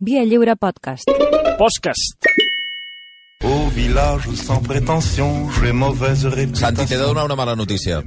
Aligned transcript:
Via 0.00 0.24
Lliure 0.24 0.56
Podcast. 0.56 1.08
Podcast. 1.58 2.26
Au 3.44 3.68
village 3.70 4.28
sans 4.34 4.60
prétention, 4.60 5.48
j'ai 5.60 5.72
mauvaise 5.72 6.26
réputation. 6.26 6.66
Santi, 6.66 6.86
t'he 6.86 6.96
de 6.98 7.04
donar 7.04 7.24
una 7.24 7.36
mala 7.36 7.54
notícia. 7.56 8.00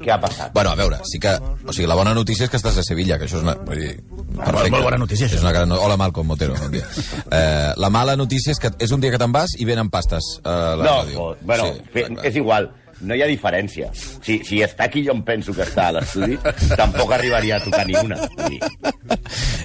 Què 0.00 0.10
ha 0.12 0.18
passat? 0.22 0.52
Bueno, 0.54 0.70
a 0.70 0.76
veure, 0.78 1.00
sí 1.04 1.18
que... 1.18 1.32
O 1.66 1.72
sigui, 1.74 1.88
la 1.90 1.96
bona 1.98 2.14
notícia 2.14 2.46
és 2.46 2.50
que 2.52 2.58
estàs 2.60 2.78
a 2.78 2.84
Sevilla, 2.86 3.18
que 3.18 3.26
això 3.26 3.40
és 3.40 3.44
una... 3.46 3.56
Vull 3.66 3.80
dir, 3.82 3.92
perfecte. 4.36 4.70
molt 4.70 4.86
bona 4.86 5.00
notícia, 5.02 5.26
això. 5.26 5.40
És 5.40 5.44
una 5.46 5.52
gran... 5.56 5.72
Hola, 5.74 5.96
Malcom 5.98 6.26
Motero, 6.30 6.54
bon 6.60 6.72
dia. 6.74 6.86
Eh, 7.36 7.72
la 7.76 7.90
mala 7.90 8.14
notícia 8.16 8.52
és 8.54 8.60
que 8.62 8.70
és 8.78 8.92
un 8.94 9.00
dia 9.02 9.10
que 9.10 9.18
te'n 9.18 9.32
vas 9.34 9.56
i 9.58 9.64
venen 9.66 9.90
pastes 9.90 10.36
a 10.46 10.76
la 10.78 10.84
No, 10.84 10.96
ràdio. 11.02 11.24
bueno, 11.42 11.72
Sí, 11.92 12.04
és 12.30 12.36
igual. 12.38 12.70
No 13.00 13.14
hi 13.14 13.20
ha 13.20 13.26
diferència. 13.28 13.90
Si, 14.24 14.38
si 14.46 14.62
està 14.64 14.86
aquí 14.86 15.02
jo 15.04 15.12
em 15.12 15.20
penso 15.26 15.52
que 15.52 15.64
està 15.66 15.88
a 15.90 15.96
l'estudi, 15.98 16.38
tampoc 16.78 17.12
arribaria 17.12 17.58
a 17.58 17.64
tocar 17.64 17.84
ni 17.86 17.96
una. 18.00 18.16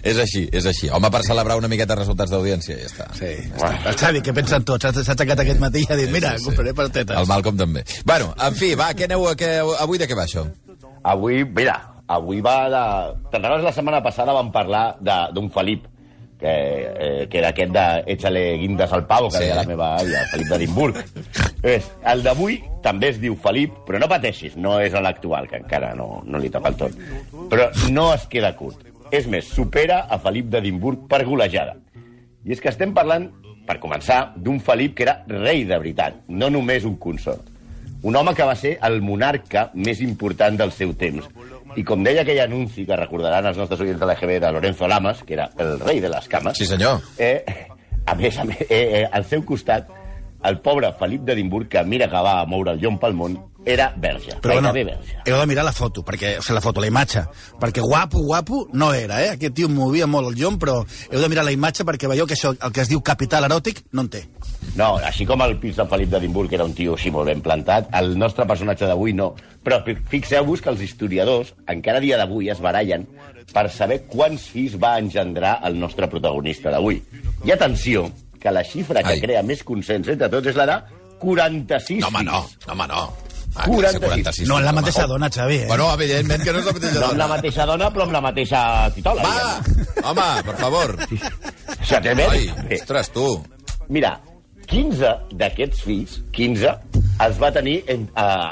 És 0.03 0.17
així, 0.19 0.47
és 0.51 0.65
així. 0.67 0.89
Home, 0.91 1.09
per 1.13 1.21
celebrar 1.23 1.55
una 1.59 1.69
miqueta 1.71 1.95
resultats 1.95 2.33
d'audiència, 2.33 2.75
ja 2.81 2.89
està. 2.89 3.07
Sí, 3.17 3.31
està. 3.53 3.71
El 3.91 3.97
Xavi, 4.01 4.23
què 4.25 4.33
pensen 4.35 4.65
tots? 4.67 4.89
S'ha 4.97 5.13
aixecat 5.15 5.43
aquest 5.45 5.61
matí 5.63 5.85
i 5.85 5.87
ha 5.89 5.97
dit, 5.99 6.11
mira, 6.11 6.33
Sí, 6.33 6.41
sí, 6.41 6.43
sí. 6.43 6.49
compraré 6.49 6.73
patatetes. 6.77 7.17
El 7.21 7.29
Malcom 7.31 7.57
també. 7.59 7.85
Bueno, 8.05 8.33
en 8.47 8.57
fi, 8.57 8.73
va, 8.79 8.91
què 8.97 9.07
aneu, 9.07 9.27
què, 9.39 9.51
avui 9.79 10.01
de 10.01 10.09
què 10.09 10.17
va 10.17 10.25
això? 10.27 10.45
Avui, 11.03 11.43
mira, 11.45 11.77
avui 12.11 12.41
va 12.45 12.55
de... 12.69 12.83
Te'n 13.31 13.47
la 13.63 13.71
setmana 13.73 14.01
passada 14.03 14.35
vam 14.35 14.51
parlar 14.53 14.97
de- 14.99 15.21
d'un 15.33 15.47
Felip, 15.53 15.87
que, 16.41 16.51
eh, 16.51 17.27
que 17.29 17.37
era 17.37 17.49
aquest 17.53 17.71
de 17.71 17.85
Échale 18.15 18.57
guindes 18.57 18.91
al 18.91 19.05
pavo, 19.07 19.29
que 19.29 19.37
Sí. 19.37 19.43
deia 19.45 19.55
la 19.61 19.63
meva 19.69 19.95
àvia, 19.99 20.25
Felip 20.31 20.47
d'Edimburg. 20.49 20.97
El 21.63 22.23
d'avui 22.25 22.63
també 22.81 23.09
es 23.13 23.19
diu 23.21 23.35
Felip, 23.37 23.75
però 23.85 23.99
no 24.01 24.09
pateixis, 24.09 24.57
no 24.57 24.79
és 24.81 24.93
l'actual, 24.97 25.47
que 25.47 25.59
encara 25.61 25.93
no, 25.95 26.23
no 26.25 26.41
li 26.41 26.49
toca 26.49 26.69
el 26.73 26.75
tot. 26.79 26.97
Però 27.51 27.69
no 27.91 28.13
es 28.15 28.25
queda 28.31 28.55
curt. 28.57 28.81
És 29.11 29.27
més, 29.27 29.45
supera 29.45 30.07
a 30.09 30.17
Felip 30.23 30.49
d'Edimburg 30.49 31.05
per 31.11 31.23
golejada. 31.27 31.75
I 32.43 32.55
és 32.55 32.61
que 32.63 32.69
estem 32.71 32.93
parlant, 32.93 33.29
per 33.67 33.77
començar, 33.79 34.33
d'un 34.35 34.59
Felip 34.59 34.95
que 34.97 35.03
era 35.03 35.19
rei 35.27 35.63
de 35.63 35.77
veritat, 35.77 36.23
no 36.27 36.49
només 36.49 36.83
un 36.85 36.95
consort. 36.97 37.47
Un 38.01 38.15
home 38.17 38.33
que 38.33 38.43
va 38.47 38.55
ser 38.57 38.79
el 38.81 38.99
monarca 39.05 39.69
més 39.75 40.01
important 40.01 40.57
del 40.57 40.71
seu 40.73 40.95
temps. 40.97 41.27
I 41.77 41.83
com 41.87 42.03
deia 42.03 42.21
aquell 42.25 42.39
anunci 42.43 42.85
que 42.85 42.95
recordaran 42.99 43.45
els 43.47 43.57
nostres 43.57 43.79
oients 43.79 43.99
de 43.99 44.05
l'EGB 44.09 44.39
de 44.43 44.51
Lorenzo 44.51 44.87
Lamas, 44.87 45.23
que 45.23 45.33
era 45.37 45.49
el 45.57 45.79
rei 45.79 46.01
de 46.03 46.09
les 46.09 46.27
cames, 46.27 46.57
Sí, 46.57 46.65
senyor. 46.65 46.99
eh, 47.17 47.43
a 48.05 48.15
més, 48.15 48.37
a 48.39 48.43
més 48.43 48.61
eh, 48.69 49.01
eh, 49.01 49.07
al 49.11 49.23
seu 49.25 49.43
costat, 49.45 49.87
el 50.43 50.59
pobre 50.59 50.91
Felip 50.99 51.21
d'Edimburg, 51.21 51.67
que 51.69 51.83
mira 51.83 52.07
que 52.09 52.17
va 52.25 52.45
moure 52.49 52.71
el 52.73 52.79
llom 52.81 52.97
pel 52.99 53.13
món, 53.13 53.37
era 53.63 53.93
verge, 53.95 54.31
Però 54.41 54.55
bueno, 54.55 54.71
verge. 54.73 55.17
heu 55.25 55.37
de 55.39 55.45
mirar 55.45 55.63
la 55.63 55.71
foto, 55.71 56.01
perquè, 56.03 56.37
o 56.39 56.41
sigui, 56.41 56.55
la 56.55 56.61
foto, 56.61 56.81
la 56.81 56.87
imatge, 56.87 57.21
perquè 57.59 57.81
guapo, 57.81 58.19
guapo 58.25 58.67
no 58.73 58.91
era, 58.93 59.19
eh? 59.23 59.29
Aquest 59.35 59.53
tio 59.53 59.69
movia 59.69 60.07
molt 60.07 60.29
el 60.31 60.35
llom, 60.39 60.57
però 60.57 60.79
heu 61.11 61.19
de 61.21 61.29
mirar 61.29 61.43
la 61.45 61.51
imatge 61.53 61.83
perquè 61.85 62.07
veieu 62.09 62.25
que 62.25 62.33
això, 62.33 62.55
el 62.57 62.71
que 62.73 62.81
es 62.81 62.89
diu 62.89 63.01
capital 63.05 63.45
eròtic, 63.45 63.83
no 63.91 64.01
en 64.01 64.09
té. 64.09 64.23
No, 64.75 64.95
així 64.97 65.25
com 65.25 65.41
el 65.45 65.57
pis 65.59 65.75
de 65.77 65.85
Felip 65.85 66.09
d'Edimburg, 66.09 66.49
que 66.49 66.55
era 66.55 66.65
un 66.65 66.73
tio 66.73 66.95
així 66.95 67.11
molt 67.11 67.27
ben 67.29 67.41
plantat, 67.41 67.89
el 67.93 68.17
nostre 68.17 68.45
personatge 68.49 68.85
d'avui 68.89 69.13
no. 69.13 69.35
Però 69.63 69.83
fi- 69.85 69.97
fixeu-vos 70.09 70.61
que 70.61 70.69
els 70.69 70.81
historiadors, 70.81 71.53
encara 71.67 71.99
dia 71.99 72.17
d'avui, 72.17 72.49
es 72.49 72.59
barallen 72.59 73.07
per 73.53 73.69
saber 73.69 74.03
quants 74.07 74.47
fills 74.49 74.77
va 74.81 74.97
engendrar 74.97 75.59
el 75.67 75.77
nostre 75.79 76.07
protagonista 76.09 76.71
d'avui. 76.71 77.01
I 77.45 77.51
atenció, 77.51 78.09
que 78.39 78.49
la 78.49 78.63
xifra 78.63 79.03
que 79.03 79.13
Ai. 79.13 79.21
crea 79.21 79.43
més 79.43 79.61
consens 79.63 80.07
entre 80.07 80.29
tots 80.29 80.47
és 80.47 80.55
la 80.57 80.65
de 80.65 80.79
46 81.19 81.99
No, 82.01 82.07
home. 82.07 82.23
No, 82.23 82.45
home, 82.71 82.87
no. 82.87 83.01
Ah, 83.55 83.65
46. 83.67 83.99
46. 83.99 84.47
No 84.47 84.57
en 84.59 84.65
la 84.65 84.71
mateixa 84.71 85.05
dona, 85.07 85.29
Xavi, 85.29 85.55
eh? 85.63 85.67
Bueno, 85.67 85.93
evidentment 85.93 86.43
que 86.43 86.53
no 86.53 86.59
és 86.61 86.65
la 86.65 86.71
mateixa 86.73 86.99
No 86.99 87.05
amb 87.05 87.11
dona. 87.11 87.17
la 87.23 87.27
mateixa 87.35 87.65
dona, 87.67 87.89
però 87.91 88.01
amb 88.07 88.13
la 88.15 88.21
mateixa 88.23 88.61
titola. 88.95 89.21
Va! 89.23 89.29
diguem. 89.67 90.05
Home, 90.11 90.27
per 90.47 90.55
favor. 90.61 90.89
Té 92.01 92.15
més. 92.15 92.29
Ai, 92.31 92.51
ostres, 92.79 93.09
tu. 93.11 93.25
Mira, 93.91 94.13
15 94.71 95.11
d'aquests 95.35 95.81
fills, 95.83 96.21
15, 96.31 96.71
els 97.27 97.37
va 97.41 97.51
tenir, 97.51 97.81
en, 97.91 98.07
uh, 98.15 98.51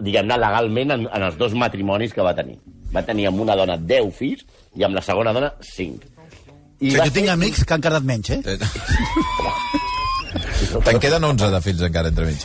diguem-ne, 0.00 0.36
legalment 0.38 0.90
en, 0.94 1.08
en 1.10 1.22
els 1.26 1.36
dos 1.40 1.52
matrimonis 1.58 2.12
que 2.14 2.22
va 2.22 2.34
tenir. 2.38 2.54
Va 2.94 3.02
tenir 3.02 3.26
amb 3.32 3.40
una 3.42 3.56
dona 3.58 3.74
10 3.76 4.12
fills 4.14 4.44
i 4.78 4.84
amb 4.86 4.94
la 4.94 5.02
segona 5.02 5.32
dona 5.34 5.50
5. 5.58 6.14
O 6.76 6.78
sigui, 6.84 7.00
jo 7.00 7.10
tinc 7.10 7.28
amics 7.32 7.64
que 7.64 7.72
han 7.74 7.80
quedat 7.82 8.04
menys, 8.06 8.30
eh? 8.30 8.40
Eh, 8.44 8.58
Te'n 10.86 10.98
queden 11.00 11.24
11 11.24 11.48
de 11.54 11.60
fills 11.64 11.82
encara 11.88 12.08
entremig. 12.12 12.42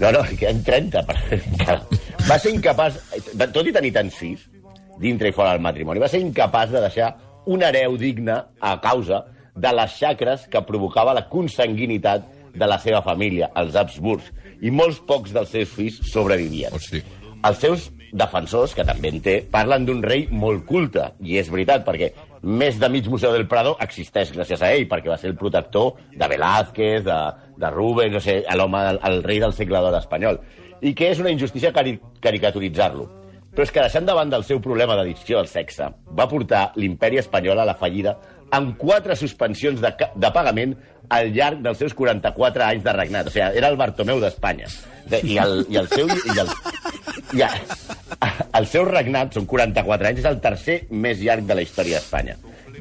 No, 0.00 0.10
no, 0.10 0.24
en 0.24 0.36
queden 0.36 0.62
30. 0.66 1.04
Per... 1.06 1.78
Va 2.28 2.38
ser 2.40 2.54
incapaç, 2.54 2.98
tot 3.52 3.62
i 3.66 3.74
tenir 3.74 3.92
tants 3.94 4.16
fills, 4.18 4.46
dintre 5.00 5.30
i 5.30 5.34
fora 5.36 5.54
del 5.54 5.64
matrimoni, 5.64 6.02
va 6.02 6.10
ser 6.10 6.22
incapaç 6.24 6.72
de 6.74 6.82
deixar 6.84 7.12
un 7.50 7.62
hereu 7.62 7.98
digne 8.00 8.36
a 8.60 8.74
causa 8.82 9.24
de 9.54 9.70
les 9.76 9.98
xacres 9.98 10.48
que 10.50 10.62
provocava 10.66 11.14
la 11.14 11.26
consanguinitat 11.30 12.26
de 12.54 12.66
la 12.70 12.78
seva 12.82 13.02
família, 13.06 13.50
els 13.60 13.76
Habsburgs, 13.78 14.30
i 14.62 14.70
molts 14.70 15.00
pocs 15.06 15.34
dels 15.34 15.50
seus 15.54 15.74
fills 15.74 16.00
sobrevivien. 16.10 16.74
Hosti. 16.74 17.02
Els 17.44 17.60
seus 17.60 17.90
defensors, 18.14 18.74
que 18.74 18.86
també 18.86 19.10
en 19.12 19.20
té, 19.22 19.40
parlen 19.52 19.84
d'un 19.86 20.02
rei 20.02 20.28
molt 20.30 20.64
culte, 20.66 21.10
i 21.20 21.38
és 21.40 21.50
veritat, 21.52 21.84
perquè 21.86 22.12
més 22.44 22.76
de 22.78 22.88
mig 22.92 23.08
Museu 23.08 23.32
del 23.32 23.46
Prado 23.48 23.74
existeix 23.80 24.30
gràcies 24.34 24.60
a 24.60 24.70
ell, 24.76 24.84
perquè 24.90 25.08
va 25.08 25.16
ser 25.20 25.30
el 25.30 25.38
protector 25.40 25.94
de 26.12 26.28
Velázquez, 26.28 27.02
de, 27.06 27.18
de 27.56 27.70
Rubens, 27.72 28.12
no 28.12 28.20
sé, 28.20 28.42
l'home, 28.58 28.82
el, 28.92 29.00
el 29.08 29.22
rei 29.24 29.40
del 29.40 29.56
segle 29.56 29.80
d'or 29.80 29.96
espanyol. 29.98 30.40
I 30.84 30.92
que 30.92 31.08
és 31.14 31.22
una 31.22 31.32
injustícia 31.32 31.72
cari 31.72 31.96
caricaturitzar-lo. 32.20 33.08
Però 33.54 33.64
és 33.64 33.70
que 33.72 33.84
deixant 33.84 34.04
davant 34.04 34.30
del 34.32 34.44
seu 34.44 34.60
problema 34.60 34.96
d'addicció 34.98 35.38
al 35.38 35.48
sexe, 35.48 35.86
va 36.18 36.28
portar 36.28 36.72
l'imperi 36.76 37.20
espanyol 37.22 37.62
a 37.62 37.68
la 37.68 37.76
fallida 37.78 38.16
amb 38.52 38.74
quatre 38.78 39.16
suspensions 39.16 39.80
de, 39.80 39.92
de 39.94 40.30
pagament 40.34 40.74
al 41.14 41.30
llarg 41.34 41.62
dels 41.64 41.78
seus 41.80 41.94
44 41.96 42.66
anys 42.66 42.84
de 42.84 42.96
regnat. 42.96 43.30
O 43.30 43.32
sigui, 43.32 43.46
era 43.60 43.70
el 43.72 43.78
Bartomeu 43.80 44.20
d'Espanya. 44.20 44.68
I 45.22 45.38
el, 45.38 45.64
I 45.70 45.80
el 45.80 45.88
seu... 45.92 46.10
I 46.10 46.38
el, 46.44 46.52
i 47.34 47.44
el, 47.46 47.58
el 48.54 48.68
seu 48.70 48.84
regnat, 48.86 49.34
són 49.34 49.48
44 49.50 50.10
anys, 50.10 50.22
és 50.22 50.28
el 50.30 50.38
tercer 50.44 50.76
més 50.90 51.18
llarg 51.22 51.46
de 51.48 51.56
la 51.58 51.64
història 51.64 51.98
d'Espanya. 51.98 52.36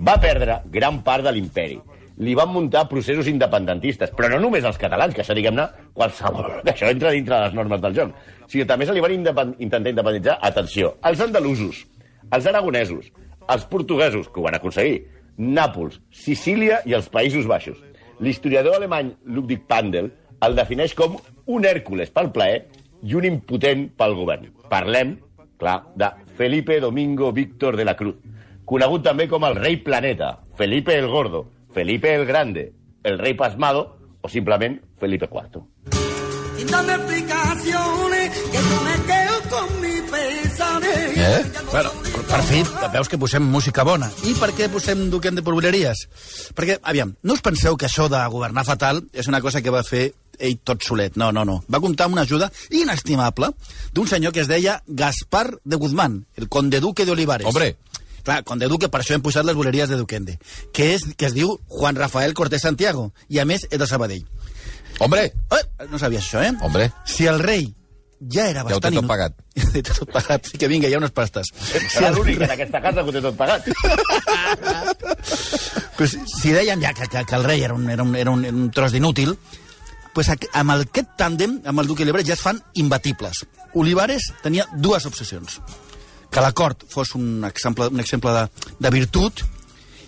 Va 0.06 0.19
perdre 0.22 0.59
gran 0.73 1.01
part 1.06 1.25
de 1.25 1.34
l'imperi. 1.34 1.79
Li 2.22 2.35
van 2.38 2.51
muntar 2.53 2.85
processos 2.91 3.28
independentistes, 3.31 4.12
però 4.13 4.29
no 4.29 4.39
només 4.44 4.66
els 4.69 4.78
catalans, 4.78 5.16
que 5.16 5.23
això, 5.23 5.33
diguem-ne, 5.33 5.66
qualsevol... 5.97 6.59
que 6.62 6.72
això 6.75 6.91
entra 6.94 7.13
dintre 7.16 7.35
de 7.39 7.47
les 7.47 7.57
normes 7.57 7.81
del 7.81 7.97
joc, 7.97 8.13
sinó 8.51 8.67
també 8.69 8.85
se 8.85 8.94
li 8.94 9.01
van 9.01 9.16
independ... 9.17 9.57
intentar 9.66 9.95
independitzar, 9.95 10.38
atenció, 10.45 10.94
els 11.09 11.25
andalusos, 11.25 11.81
els 12.29 12.50
aragonesos, 12.53 13.09
els 13.50 13.66
portuguesos, 13.72 14.29
que 14.29 14.39
ho 14.39 14.45
van 14.45 14.59
aconseguir, 14.59 15.01
Nàpols, 15.38 15.97
Sicília 16.13 16.83
i 16.85 16.94
els 16.94 17.09
Països 17.09 17.50
Baixos. 17.50 17.79
L'historiador 18.22 18.78
alemany 18.78 19.09
Ludwig 19.25 19.66
Pandel 19.66 20.12
el 20.45 20.57
defineix 20.57 20.94
com 20.97 21.17
un 21.50 21.66
Hèrcules 21.66 22.12
pel 22.13 22.29
plaer 22.35 22.66
i 23.03 23.16
un 23.17 23.25
impotent 23.28 23.88
pel 23.97 24.13
govern. 24.17 24.51
Parlem, 24.69 25.16
clar, 25.63 25.79
de 25.96 26.12
Felipe 26.38 26.79
Domingo 26.84 27.31
Víctor 27.34 27.79
de 27.79 27.88
la 27.88 27.97
Cruz, 27.97 28.19
conegut 28.69 29.07
també 29.07 29.28
com 29.31 29.47
el 29.47 29.57
rei 29.59 29.79
planeta, 29.84 30.38
Felipe 30.59 30.96
el 31.00 31.09
Gordo, 31.12 31.47
Felipe 31.74 32.13
el 32.13 32.28
Grande, 32.29 32.72
el 33.03 33.19
rei 33.19 33.34
pasmado 33.34 33.97
o 34.22 34.29
simplement 34.29 34.81
Felipe 35.00 35.28
IV. 35.31 35.63
y 36.57 36.63
dame 36.66 36.94
explicaciones 36.94 38.40
que 38.51 38.59
no 38.59 38.81
me 38.81 39.06
quedo 39.06 39.50
con 39.50 39.81
mi 39.81 40.01
pesadez. 40.01 41.18
Eh? 41.18 41.51
Bueno, 41.72 41.91
per, 41.91 42.22
per 42.24 42.44
fi, 42.44 42.63
veus 42.94 43.09
que 43.09 43.18
posem 43.18 43.44
música 43.44 43.85
bona. 43.88 44.09
I 44.28 44.35
per 44.38 44.51
què 44.56 44.69
posem 44.72 45.07
Duquem 45.12 45.35
de 45.38 45.44
Porboleries? 45.45 46.06
Perquè, 46.56 46.80
aviam, 46.84 47.16
no 47.24 47.38
us 47.38 47.44
penseu 47.45 47.78
que 47.78 47.88
això 47.90 48.09
de 48.12 48.22
governar 48.30 48.66
fatal 48.68 49.03
és 49.13 49.30
una 49.31 49.41
cosa 49.41 49.62
que 49.62 49.74
va 49.74 49.84
fer 49.88 50.12
ell 50.39 50.57
tot 50.63 50.83
solet. 50.83 51.16
No, 51.19 51.31
no, 51.31 51.45
no. 51.45 51.59
Va 51.71 51.81
comptar 51.83 52.07
amb 52.07 52.17
una 52.17 52.23
ajuda 52.27 52.51
inestimable 52.71 53.51
d'un 53.94 54.07
senyor 54.07 54.33
que 54.33 54.41
es 54.41 54.49
deia 54.51 54.81
Gaspar 54.88 55.59
de 55.63 55.75
Guzmán, 55.75 56.25
el 56.35 56.49
conde 56.49 56.79
duque 56.79 57.05
de 57.05 57.11
Olivares. 57.11 57.47
Hombre. 57.47 57.75
Clar, 58.23 58.44
conde 58.47 58.69
duque, 58.71 58.88
per 58.88 59.01
això 59.01 59.17
hem 59.17 59.21
posat 59.21 59.44
les 59.44 59.55
boleries 59.55 59.89
de 59.91 59.97
Duquende, 59.99 60.38
que, 60.71 60.94
és, 60.94 61.03
que 61.19 61.27
es 61.27 61.33
diu 61.35 61.57
Juan 61.68 61.97
Rafael 62.00 62.33
Cortés 62.33 62.63
Santiago, 62.63 63.09
i 63.27 63.39
a 63.39 63.45
més 63.45 63.68
és 63.69 63.80
de 63.80 63.88
Sabadell. 63.88 64.24
Hombre, 65.03 65.33
Eh, 65.51 65.88
no 65.89 66.00
sabies 66.00 66.24
això, 66.24 66.39
eh? 66.39 66.53
Hombre. 66.62 66.91
Si 67.03 67.25
el 67.27 67.41
rei 67.44 67.74
ja 68.31 68.45
era 68.47 68.63
Ja 68.63 68.77
ho 68.77 68.79
té 68.79 68.88
bastant... 68.88 68.95
tot 69.01 69.07
pagat. 69.09 69.33
Ja 69.59 69.68
ho 69.68 69.71
té 69.74 69.81
tot 69.89 70.12
pagat. 70.13 70.47
Sí 70.47 70.57
que 70.62 70.69
vinga, 70.71 70.88
hi 70.88 70.95
ha 70.95 71.01
unes 71.01 71.12
pastes. 71.12 71.51
Serà 71.91 72.13
l'únic 72.15 72.39
en 72.41 72.53
aquesta 72.56 72.79
casa 72.81 73.03
que 73.03 73.12
ho 73.12 73.15
té 73.18 73.21
tot 73.25 73.36
pagat. 73.36 73.68
pues, 75.97 76.15
si 76.38 76.53
deien 76.56 76.81
ja 76.81 76.94
que, 76.94 77.07
que, 77.07 77.25
que 77.25 77.36
el 77.36 77.44
rei 77.44 77.63
era 77.63 77.74
un, 77.74 77.89
era 77.89 78.03
un, 78.03 78.15
era 78.15 78.31
un, 78.31 78.45
era 78.45 78.56
un 78.56 78.71
tros 78.71 78.95
d'inútil, 78.95 79.36
pues, 80.13 80.30
amb 80.30 80.75
aquest 80.75 81.15
tàndem, 81.19 81.60
amb 81.65 81.81
el 81.81 81.89
duque 81.89 82.06
Olivares, 82.06 82.27
ja 82.27 82.38
es 82.38 82.44
fan 82.44 82.62
imbatibles. 82.80 83.44
Olivares 83.74 84.30
tenia 84.44 84.68
dues 84.74 85.06
obsessions. 85.10 85.60
Que 86.33 86.42
la 86.42 86.54
cort 86.54 86.86
fos 86.89 87.13
un 87.18 87.44
exemple, 87.45 87.89
un 87.94 88.01
exemple 88.01 88.33
de, 88.33 88.48
de 88.80 88.92
virtut 88.94 89.44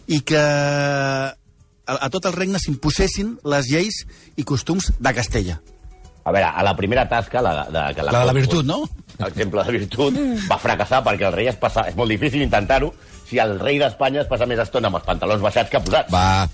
i 0.08 0.22
que 0.26 0.42
a, 0.42 1.96
a 1.96 2.10
tot 2.14 2.26
el 2.30 2.34
regne 2.34 2.62
s'imposessin 2.62 3.36
les 3.46 3.70
lleis 3.70 4.04
i 4.38 4.46
costums 4.46 4.92
de 5.00 5.14
Castella. 5.14 5.60
A 6.26 6.32
veure, 6.34 6.48
a 6.50 6.64
la 6.66 6.74
primera 6.74 7.04
tasca, 7.06 7.42
la, 7.46 7.68
de, 7.70 7.82
que 7.94 8.04
La 8.04 8.22
de 8.24 8.26
la 8.26 8.34
virtut, 8.34 8.66
no? 8.66 8.80
L'exemple 9.20 9.62
de 9.68 9.76
virtut 9.76 10.16
va 10.50 10.58
fracassar 10.58 11.04
perquè 11.06 11.28
el 11.30 11.36
rei 11.36 11.52
es 11.52 11.60
passa... 11.62 11.84
És 11.86 11.94
molt 11.98 12.10
difícil 12.10 12.42
intentar-ho 12.42 12.90
si 13.30 13.38
el 13.42 13.60
rei 13.60 13.78
d'Espanya 13.82 14.24
es 14.24 14.30
passa 14.30 14.48
més 14.50 14.62
estona 14.62 14.90
amb 14.90 14.98
els 15.00 15.06
pantalons 15.06 15.46
baixats 15.46 15.70
que 15.70 15.82
posats. 15.86 16.10
Va, 16.14 16.48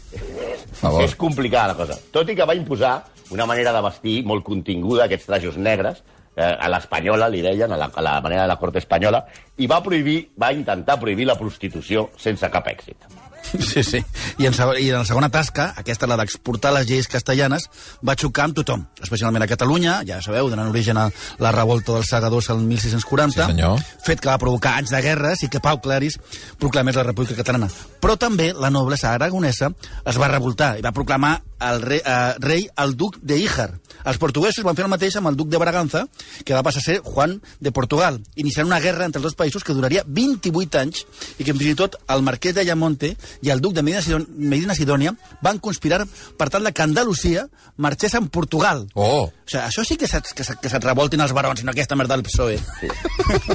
favor. 0.71 1.03
És 1.03 1.15
complicada 1.15 1.73
la 1.73 1.79
cosa. 1.79 1.97
Tot 2.13 2.29
i 2.29 2.35
que 2.37 2.47
va 2.47 2.57
imposar 2.57 2.95
una 3.31 3.47
manera 3.47 3.73
de 3.73 3.81
vestir 3.85 4.17
molt 4.27 4.43
continguda, 4.43 5.05
aquests 5.05 5.29
trajos 5.29 5.57
negres, 5.57 6.03
eh, 6.35 6.43
a 6.43 6.69
l'espanyola, 6.71 7.29
li 7.31 7.41
deien, 7.45 7.71
a 7.71 7.79
la, 7.79 7.89
a 7.93 8.05
la 8.05 8.19
manera 8.21 8.45
de 8.45 8.51
la 8.53 8.59
corte 8.59 8.81
espanyola, 8.83 9.25
i 9.57 9.67
va 9.71 9.81
prohibir, 9.83 10.19
va 10.39 10.51
intentar 10.55 10.99
prohibir 10.99 11.27
la 11.29 11.39
prostitució 11.39 12.09
sense 12.19 12.49
cap 12.51 12.67
èxit. 12.71 13.09
Sí, 13.59 13.83
sí. 13.83 13.99
I 14.39 14.45
en, 14.47 14.55
I 14.79 14.89
en 14.89 14.97
la 14.99 15.05
segona 15.05 15.29
tasca, 15.29 15.73
aquesta, 15.77 16.07
la 16.07 16.15
d'exportar 16.19 16.71
les 16.75 16.87
lleis 16.87 17.07
castellanes, 17.11 17.67
va 18.07 18.15
xocar 18.15 18.45
amb 18.47 18.55
tothom, 18.55 18.85
especialment 19.03 19.43
a 19.43 19.49
Catalunya, 19.51 19.97
ja 20.07 20.21
sabeu, 20.23 20.49
donant 20.49 20.69
origen 20.71 20.97
a 20.97 21.09
la 21.43 21.51
revolta 21.51 21.93
dels 21.97 22.09
segadors 22.09 22.49
el 22.53 22.63
1640, 22.63 23.45
Sí, 23.45 23.51
senyor. 23.51 23.83
fet 24.05 24.21
que 24.23 24.29
va 24.31 24.37
provocar 24.41 24.77
anys 24.79 24.93
de 24.95 25.01
guerres 25.03 25.43
i 25.43 25.49
que 25.51 25.59
Pau 25.59 25.81
Claris 25.83 26.17
proclamés 26.59 26.95
la 26.95 27.03
República 27.03 27.35
Catalana. 27.43 27.67
Però 28.01 28.17
també 28.17 28.53
la 28.53 28.69
noblesa 28.71 29.13
aragonesa 29.13 29.71
es 30.05 30.17
va 30.21 30.31
revoltar 30.31 30.77
i 30.79 30.85
va 30.85 30.91
proclamar 30.95 31.41
el 31.61 31.81
rei, 31.81 32.01
eh, 32.03 32.35
rei 32.39 32.67
el 32.83 32.95
duc 32.97 33.17
de 33.21 33.37
Íjar. 33.37 33.71
Els 34.03 34.17
portuguesos 34.17 34.65
van 34.65 34.75
fer 34.75 34.85
el 34.85 34.91
mateix 34.91 35.15
amb 35.19 35.29
el 35.29 35.37
duc 35.37 35.49
de 35.51 35.59
Braganza, 35.61 36.05
que 36.45 36.55
va 36.55 36.63
passar 36.65 36.81
a 36.81 36.85
ser 36.85 36.99
Juan 37.05 37.37
de 37.59 37.71
Portugal, 37.71 38.19
iniciant 38.35 38.67
una 38.67 38.79
guerra 38.81 39.05
entre 39.05 39.21
els 39.21 39.29
dos 39.29 39.37
països 39.37 39.63
que 39.63 39.75
duraria 39.77 40.03
28 40.07 40.79
anys 40.81 41.05
i 41.37 41.43
que 41.43 41.53
fins 41.53 41.69
i 41.73 41.75
tot 41.77 41.99
el 42.09 42.25
marquès 42.25 42.55
de 42.55 42.63
Ayamonte 42.65 43.13
i 43.41 43.53
el 43.53 43.61
duc 43.61 43.75
de 43.77 43.83
Medina 43.85 44.75
Sidònia 44.77 45.13
van 45.41 45.59
conspirar 45.59 46.05
per 46.37 46.49
tal 46.49 46.65
de 46.65 46.73
que 46.73 46.81
Andalusia 46.81 47.47
marxés 47.77 48.15
en 48.17 48.27
Portugal. 48.29 48.87
Oh, 48.95 49.29
O 49.51 49.53
sigui, 49.53 49.65
això 49.67 49.83
sí 49.83 49.97
que, 49.99 50.07
se't, 50.07 50.31
que, 50.31 50.45
se't, 50.47 50.59
que 50.63 50.69
se't 50.71 50.85
revoltin 50.85 51.19
els 51.19 51.33
barons, 51.35 51.63
no 51.67 51.73
aquesta 51.73 51.97
merda 51.99 52.15
del 52.15 52.23
PSOE. 52.23 52.55
Sí. 52.79 52.87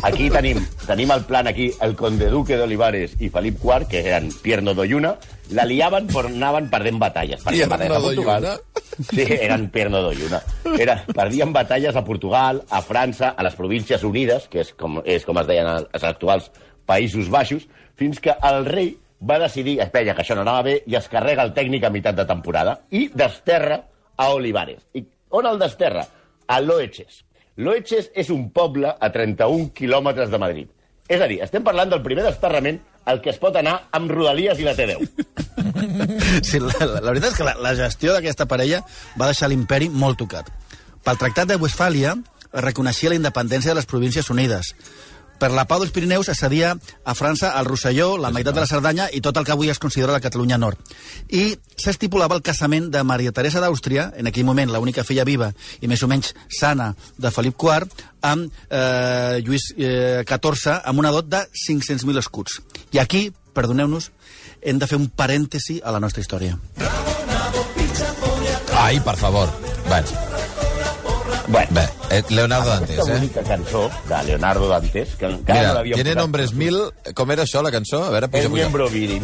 Aquí 0.04 0.28
tenim, 0.32 0.60
tenim 0.84 1.12
el 1.14 1.24
plan 1.24 1.48
aquí, 1.48 1.70
el 1.80 1.96
conde 1.96 2.28
duque 2.32 2.58
d'Olivares 2.60 3.14
i 3.24 3.30
Felip 3.32 3.62
IV, 3.64 3.86
que 3.88 4.02
eren 4.02 4.28
Pierno 4.42 4.74
d'Olluna, 4.76 5.14
la 5.56 5.64
liaven 5.64 6.10
però 6.10 6.28
anaven 6.28 6.68
perdent 6.68 7.00
batalles. 7.00 7.40
Perdien 7.46 7.72
Pierno 7.72 7.96
batalles 7.96 7.96
a 7.96 8.10
Portugal. 8.10 8.48
Sí, 9.08 9.24
eren 9.38 9.66
Pierno 9.72 10.04
d'Olluna. 10.04 10.42
Era, 10.76 10.98
perdien 11.16 11.56
batalles 11.56 11.96
a 11.96 12.04
Portugal, 12.04 12.62
a 12.68 12.82
França, 12.84 13.32
a 13.32 13.48
les 13.48 13.56
Províncies 13.56 14.04
Unides, 14.04 14.50
que 14.52 14.60
és 14.66 14.76
com, 14.76 15.00
és 15.04 15.24
com 15.24 15.40
es 15.40 15.48
deien 15.48 15.72
els 15.80 16.04
actuals 16.04 16.52
Països 16.86 17.32
Baixos, 17.32 17.66
fins 17.96 18.20
que 18.20 18.36
el 18.44 18.64
rei 18.68 18.94
va 19.24 19.40
decidir, 19.40 19.80
es 19.80 19.92
veia 19.92 20.14
que 20.14 20.22
això 20.22 20.36
no 20.36 20.44
anava 20.44 20.68
bé, 20.68 20.78
i 20.86 20.96
es 20.98 21.08
carrega 21.08 21.44
el 21.46 21.56
tècnic 21.56 21.88
a 21.88 21.92
meitat 21.92 22.16
de 22.18 22.28
temporada, 22.28 22.82
i 22.92 23.08
desterra 23.12 23.80
a 24.16 24.30
Olivares. 24.34 24.84
I 24.92 25.06
on 25.30 25.46
el 25.46 25.58
desterra? 25.58 26.06
A 26.46 26.60
Loeches. 26.60 27.22
Loeches 27.56 28.10
és 28.14 28.30
un 28.30 28.50
poble 28.54 28.90
a 28.90 29.12
31 29.12 29.70
quilòmetres 29.76 30.30
de 30.30 30.38
Madrid. 30.38 30.68
És 31.08 31.22
a 31.22 31.28
dir, 31.30 31.40
estem 31.44 31.64
parlant 31.64 31.90
del 31.90 32.02
primer 32.02 32.24
desterrament 32.26 32.80
al 33.06 33.20
que 33.22 33.30
es 33.30 33.38
pot 33.38 33.54
anar 33.56 33.76
amb 33.94 34.10
Rodalies 34.10 34.58
i 34.60 34.66
la 34.66 34.74
T10. 34.76 35.06
Sí, 36.46 36.58
la, 36.60 36.74
la, 36.80 37.00
la 37.00 37.12
veritat 37.12 37.32
és 37.32 37.36
que 37.38 37.44
la, 37.46 37.54
la 37.62 37.72
gestió 37.78 38.12
d'aquesta 38.12 38.46
parella 38.50 38.82
va 39.18 39.28
deixar 39.30 39.48
l'imperi 39.48 39.88
molt 39.88 40.18
tocat. 40.20 40.50
Pel 41.06 41.18
Tractat 41.18 41.48
de 41.48 41.56
Westfàlia 41.62 42.12
es 42.16 42.62
reconeixia 42.64 43.10
la 43.10 43.18
independència 43.18 43.72
de 43.72 43.78
les 43.78 43.88
Províncies 43.88 44.28
Unides. 44.30 44.74
Per 45.38 45.50
la 45.52 45.66
pau 45.68 45.82
dels 45.82 45.92
Pirineus 45.92 46.30
es 46.32 46.40
cedia 46.40 46.72
a 47.04 47.14
França 47.14 47.52
el 47.58 47.68
Rosselló, 47.68 48.16
la 48.16 48.30
meitat 48.32 48.56
de 48.56 48.62
la 48.62 48.68
Cerdanya 48.70 49.08
i 49.12 49.20
tot 49.20 49.36
el 49.36 49.44
que 49.44 49.52
avui 49.52 49.70
es 49.70 49.80
considera 49.82 50.14
la 50.14 50.22
Catalunya 50.24 50.58
Nord. 50.58 50.80
I 51.28 51.56
s'estipulava 51.76 52.36
el 52.38 52.44
casament 52.46 52.88
de 52.92 53.02
Maria 53.04 53.32
Teresa 53.36 53.60
d'Àustria, 53.60 54.10
en 54.16 54.30
aquell 54.30 54.48
moment 54.48 54.72
l'única 54.72 55.04
filla 55.04 55.26
viva 55.28 55.52
i 55.80 55.90
més 55.90 56.02
o 56.02 56.08
menys 56.08 56.32
sana 56.48 56.92
de 57.18 57.32
Felip 57.34 57.60
IV, 57.60 57.90
amb 58.26 58.48
eh, 58.70 59.40
Lluís 59.44 59.70
eh, 59.76 60.24
XIV, 60.24 60.80
amb 60.84 61.04
una 61.04 61.12
dot 61.14 61.28
de 61.28 61.44
500.000 61.66 62.24
escuts. 62.24 62.60
I 62.96 63.02
aquí, 63.04 63.28
perdoneu-nos, 63.56 64.10
hem 64.62 64.80
de 64.80 64.88
fer 64.88 64.98
un 64.98 65.10
parèntesi 65.12 65.80
a 65.84 65.92
la 65.92 66.00
nostra 66.00 66.24
història. 66.24 66.56
ai, 68.76 69.00
per 69.00 69.16
favor. 69.16 69.50
Bueno, 69.88 70.25
Bueno, 71.48 71.68
bé, 71.70 71.88
eh, 72.10 72.22
Leonardo 72.30 72.72
aquesta 72.72 72.96
Dantes, 72.96 73.08
eh? 73.08 73.12
bonica 73.12 73.42
cançó 73.42 73.90
de 74.08 74.22
Leonardo 74.24 74.68
Dantes, 74.68 75.14
que 75.14 75.26
encara 75.26 75.60
no 75.60 75.60
Mira, 75.60 75.74
l'havíem 75.74 75.94
tiene 76.00 76.14
nombres 76.18 76.52
mil... 76.52 76.76
Com 77.14 77.30
era 77.30 77.44
això, 77.46 77.62
la 77.62 77.70
cançó? 77.70 78.02
A 78.04 78.10
veure, 78.10 78.28
puja, 78.28 78.42
El 78.44 78.50
puja. 78.50 78.62
miembro 78.64 78.88
viril. 78.90 79.22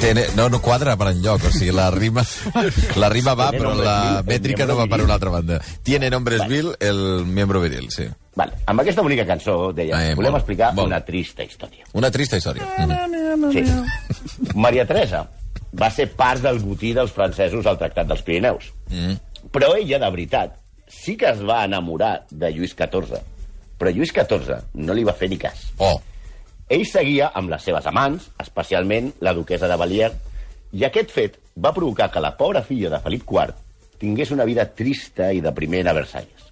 Tiene, 0.00 0.26
no, 0.36 0.50
no 0.52 0.60
quadra 0.60 0.98
per 1.00 1.08
enlloc, 1.14 1.46
o 1.48 1.50
sigui, 1.54 1.70
la 1.72 1.86
rima, 1.90 2.20
la 3.00 3.08
rima 3.08 3.32
va, 3.32 3.46
però 3.54 3.70
la 3.78 3.94
el 4.20 4.26
mètrica 4.28 4.66
no 4.68 4.76
va 4.76 4.84
per 4.90 5.00
una 5.00 5.14
altra 5.16 5.30
banda. 5.32 5.62
Tiene 5.82 6.10
nombres 6.12 6.40
Vale. 6.44 6.52
mil 6.52 6.74
el 6.78 7.24
miembro 7.24 7.62
viril, 7.62 7.88
sí. 7.90 8.04
Vale. 8.36 8.52
Amb 8.68 8.82
aquesta 8.84 9.00
bonica 9.00 9.24
cançó, 9.24 9.72
deia, 9.72 9.96
Eh, 10.10 10.14
volem 10.18 10.34
molt, 10.34 10.42
explicar 10.42 10.74
molt. 10.74 10.90
una 10.90 11.00
trista 11.06 11.42
història. 11.46 11.86
Una 11.94 12.10
trista 12.10 12.36
història. 12.36 12.68
Mhm. 12.84 13.52
Sí. 13.54 13.64
Maria 14.54 14.84
Teresa 14.86 15.24
va 15.80 15.88
ser 15.90 16.10
part 16.12 16.42
del 16.44 16.58
botí 16.60 16.92
dels 16.92 17.10
francesos 17.12 17.64
al 17.66 17.78
Tractat 17.78 18.06
dels 18.06 18.20
Pirineus. 18.22 18.72
Mm. 18.90 19.16
Però 19.52 19.74
ella, 19.76 19.98
de 19.98 20.10
veritat, 20.10 20.56
sí 20.88 21.16
que 21.20 21.28
es 21.30 21.42
va 21.44 21.64
enamorar 21.64 22.26
de 22.30 22.50
Lluís 22.54 22.76
XIV. 22.76 23.20
Però 23.78 23.92
Lluís 23.92 24.12
XIV 24.14 24.74
no 24.80 24.94
li 24.96 25.04
va 25.04 25.16
fer 25.18 25.28
ni 25.28 25.38
cas. 25.40 25.66
Oh, 25.78 25.98
Ell 26.72 26.86
seguia 26.88 27.26
amb 27.36 27.50
les 27.52 27.64
seves 27.66 27.84
amants, 27.84 28.30
especialment 28.40 29.10
la 29.20 29.34
duquesa 29.36 29.68
de 29.68 29.76
Valier, 29.76 30.08
i 30.72 30.84
aquest 30.86 31.10
fet 31.12 31.36
va 31.60 31.74
provocar 31.76 32.08
que 32.10 32.22
la 32.24 32.32
pobra 32.38 32.62
filla 32.64 32.88
de 32.90 33.00
Felip 33.04 33.28
IV 33.28 33.52
tingués 34.00 34.32
una 34.32 34.46
vida 34.48 34.64
trista 34.72 35.28
i 35.32 35.42
depriment 35.44 35.90
a 35.90 35.94
Versalles. 35.94 36.48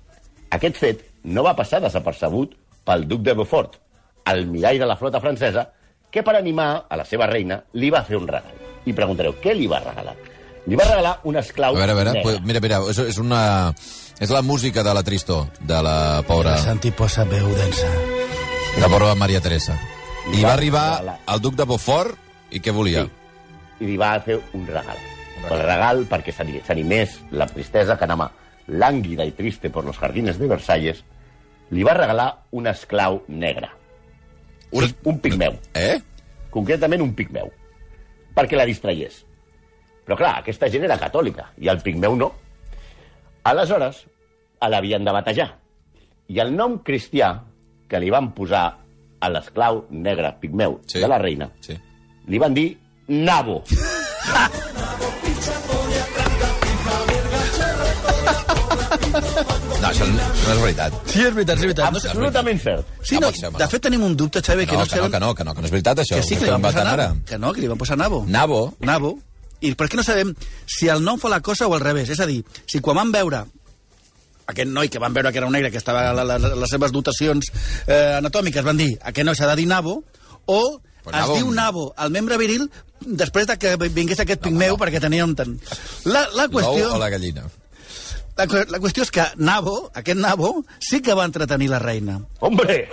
Aquest 0.52 0.76
fet 0.76 1.06
no 1.24 1.46
va 1.46 1.56
passar 1.56 1.80
desapercebut 1.80 2.52
pel 2.84 3.06
duc 3.08 3.24
de 3.24 3.34
Beaufort, 3.38 3.78
el 4.28 4.44
mirall 4.46 4.82
de 4.82 4.90
la 4.90 4.98
flota 5.00 5.20
francesa, 5.20 5.70
que 6.12 6.22
per 6.22 6.36
animar 6.36 6.84
a 6.90 7.00
la 7.00 7.08
seva 7.08 7.26
reina 7.30 7.62
li 7.72 7.88
va 7.90 8.04
fer 8.04 8.20
un 8.20 8.28
regal. 8.28 8.60
I 8.84 8.92
preguntareu, 8.92 9.38
què 9.40 9.56
li 9.56 9.66
va 9.70 9.80
regalar? 9.80 10.14
Li 10.66 10.76
va 10.78 10.84
regalar 10.86 11.16
un 11.24 11.36
esclau 11.36 11.74
a 11.74 11.78
veure, 11.78 11.92
a 11.92 11.94
veure, 11.98 12.22
pues, 12.22 12.40
mira, 12.46 12.60
mira, 12.62 12.78
és, 12.90 12.98
és 12.98 13.18
una... 13.18 13.72
És 14.22 14.30
la 14.30 14.42
música 14.46 14.84
de 14.86 14.92
la 14.94 15.02
tristor, 15.02 15.48
de 15.66 15.78
la 15.82 16.22
pobra, 16.28 16.56
Santi 16.62 16.92
posa 16.94 17.24
veu 17.26 17.48
densa. 17.56 17.88
de 18.76 18.80
la 18.80 18.88
pobra 18.88 19.14
Maria 19.18 19.40
Teresa. 19.40 19.74
I 20.30 20.38
I 20.38 20.42
va 20.44 20.48
va 20.48 20.52
arribar 20.54 20.84
regalar. 21.00 21.16
al 21.26 21.40
duc 21.42 21.56
de 21.58 21.64
Beaufort, 21.66 22.14
i 22.54 22.60
què 22.62 22.70
volia? 22.72 23.02
Sí. 23.02 23.10
I 23.82 23.88
li 23.88 23.96
va 23.98 24.12
fer 24.22 24.36
un 24.54 24.66
regal. 24.68 24.96
El 25.50 25.58
regal 25.66 26.04
perquè 26.06 26.30
s'ani- 26.30 26.60
s'animés 26.64 27.16
la 27.32 27.48
tristesa 27.50 27.96
que 27.98 28.04
anava 28.06 28.30
lànguida 28.68 29.24
i 29.26 29.32
triste 29.34 29.70
por 29.70 29.84
los 29.84 29.98
jardines 29.98 30.38
de 30.38 30.46
Versalles, 30.46 31.02
li 31.70 31.82
va 31.82 31.94
regalar 31.98 32.44
un 32.52 32.68
esclau 32.70 33.24
negre. 33.26 33.72
Un, 34.70 34.86
un 35.02 35.18
pigmeu. 35.18 35.58
Eh? 35.74 35.98
Concretament 36.54 37.02
un 37.02 37.10
pigmeu. 37.18 37.50
Perquè 38.36 38.54
la 38.56 38.64
distraiés. 38.68 39.24
Però 40.06 40.16
clar, 40.18 40.38
aquesta 40.40 40.68
gent 40.68 40.84
era 40.84 40.98
catòlica 40.98 41.50
i 41.62 41.68
el 41.70 41.78
pigmeu 41.82 42.16
no. 42.16 42.32
Aleshores, 43.44 44.04
a 44.60 44.68
l'havien 44.68 45.04
de 45.04 45.12
batejar. 45.14 45.48
I 46.28 46.38
el 46.42 46.54
nom 46.56 46.78
cristià 46.86 47.32
que 47.88 48.00
li 48.00 48.10
van 48.10 48.32
posar 48.34 48.64
a 49.22 49.28
l'esclau 49.30 49.84
negre 49.90 50.32
pigmeu 50.40 50.80
Sí. 50.86 50.98
de 51.00 51.08
la 51.08 51.18
reina 51.18 51.50
Sí. 51.60 51.76
li 52.26 52.38
van 52.38 52.54
dir 52.54 52.78
nabo. 53.08 53.62
No, 59.82 59.88
això 59.88 60.06
no, 60.06 60.18
és 60.52 60.60
veritat. 60.62 60.94
Sí, 61.10 61.22
és 61.24 61.34
veritat, 61.34 61.56
és 61.58 61.64
veritat. 61.64 61.90
No, 61.92 61.98
Absolutament 61.98 62.60
cert. 62.62 62.86
sí, 63.02 63.18
No 63.20 63.30
ser, 63.32 63.50
de 63.58 63.66
fet 63.68 63.82
tenim 63.82 64.02
un 64.04 64.16
dubte, 64.16 64.40
Xavi, 64.42 64.66
que 64.66 64.76
No, 64.76 64.84
no, 64.84 64.86
que 64.86 64.96
no, 65.00 65.10
que 65.10 65.20
no, 65.20 65.34
que 65.34 65.44
no, 65.44 65.54
que 65.54 65.60
no 65.60 65.66
és 65.66 65.72
veritat, 65.72 65.98
això. 65.98 66.16
Que 66.16 66.22
sí, 66.22 66.36
que 66.36 66.44
li 66.44 66.50
van 66.50 66.62
posar 66.62 66.84
nabo. 66.84 67.16
Que 67.26 67.38
no, 67.38 67.52
que 67.52 67.60
li 67.60 67.68
van 67.68 67.78
posar 67.78 67.96
nabo. 67.98 68.24
Nabo? 68.28 68.74
Nabo. 68.80 69.18
I 69.62 69.74
per 69.78 69.86
què 69.88 69.96
no 69.98 70.04
sabem 70.06 70.32
si 70.66 70.88
el 70.90 71.02
nom 71.06 71.18
fa 71.22 71.30
la 71.30 71.40
cosa 71.40 71.68
o 71.70 71.74
al 71.76 71.82
revés? 71.84 72.10
És 72.10 72.20
a 72.20 72.26
dir, 72.26 72.40
si 72.66 72.80
quan 72.82 72.98
van 72.98 73.12
veure 73.14 73.44
aquest 74.52 74.68
noi 74.68 74.90
que 74.90 74.98
van 75.00 75.14
veure 75.14 75.30
que 75.32 75.38
era 75.38 75.46
un 75.46 75.54
negre, 75.54 75.70
que 75.70 75.78
estava 75.78 76.08
a 76.10 76.14
la, 76.16 76.24
la, 76.26 76.36
les 76.38 76.70
seves 76.70 76.92
dotacions 76.92 77.48
eh, 77.86 78.16
anatòmiques, 78.18 78.64
van 78.66 78.76
dir 78.80 78.90
aquest 79.00 79.24
noi 79.28 79.38
s'ha 79.38 79.48
de 79.52 79.56
dir 79.62 79.68
nabo, 79.70 80.02
o 80.46 80.80
Pues 81.02 81.16
es 81.16 81.22
nabo- 81.22 81.34
diu 81.36 81.48
nabo, 81.50 81.84
el 81.98 82.10
membre 82.14 82.36
viril, 82.38 82.68
després 83.02 83.48
de 83.48 83.56
que 83.58 83.72
vingués 83.90 84.20
aquest 84.22 84.38
pigmeu, 84.44 84.76
perquè 84.78 85.00
tenia 85.02 85.24
un 85.26 85.32
tant... 85.34 85.56
La, 86.04 86.28
la 86.36 86.44
L'ou 86.46 86.52
qüestió... 86.60 86.92
o 86.94 86.98
la 87.02 87.08
gallina? 87.10 87.42
La, 88.38 88.46
la 88.70 88.78
qüestió 88.78 89.02
és 89.02 89.10
que 89.10 89.24
Nabo, 89.42 89.90
aquest 89.98 90.20
Nabo, 90.22 90.52
sí 90.78 91.00
que 91.02 91.12
va 91.18 91.24
entretenir 91.26 91.66
la 91.72 91.80
reina. 91.82 92.20
Hombre! 92.38 92.84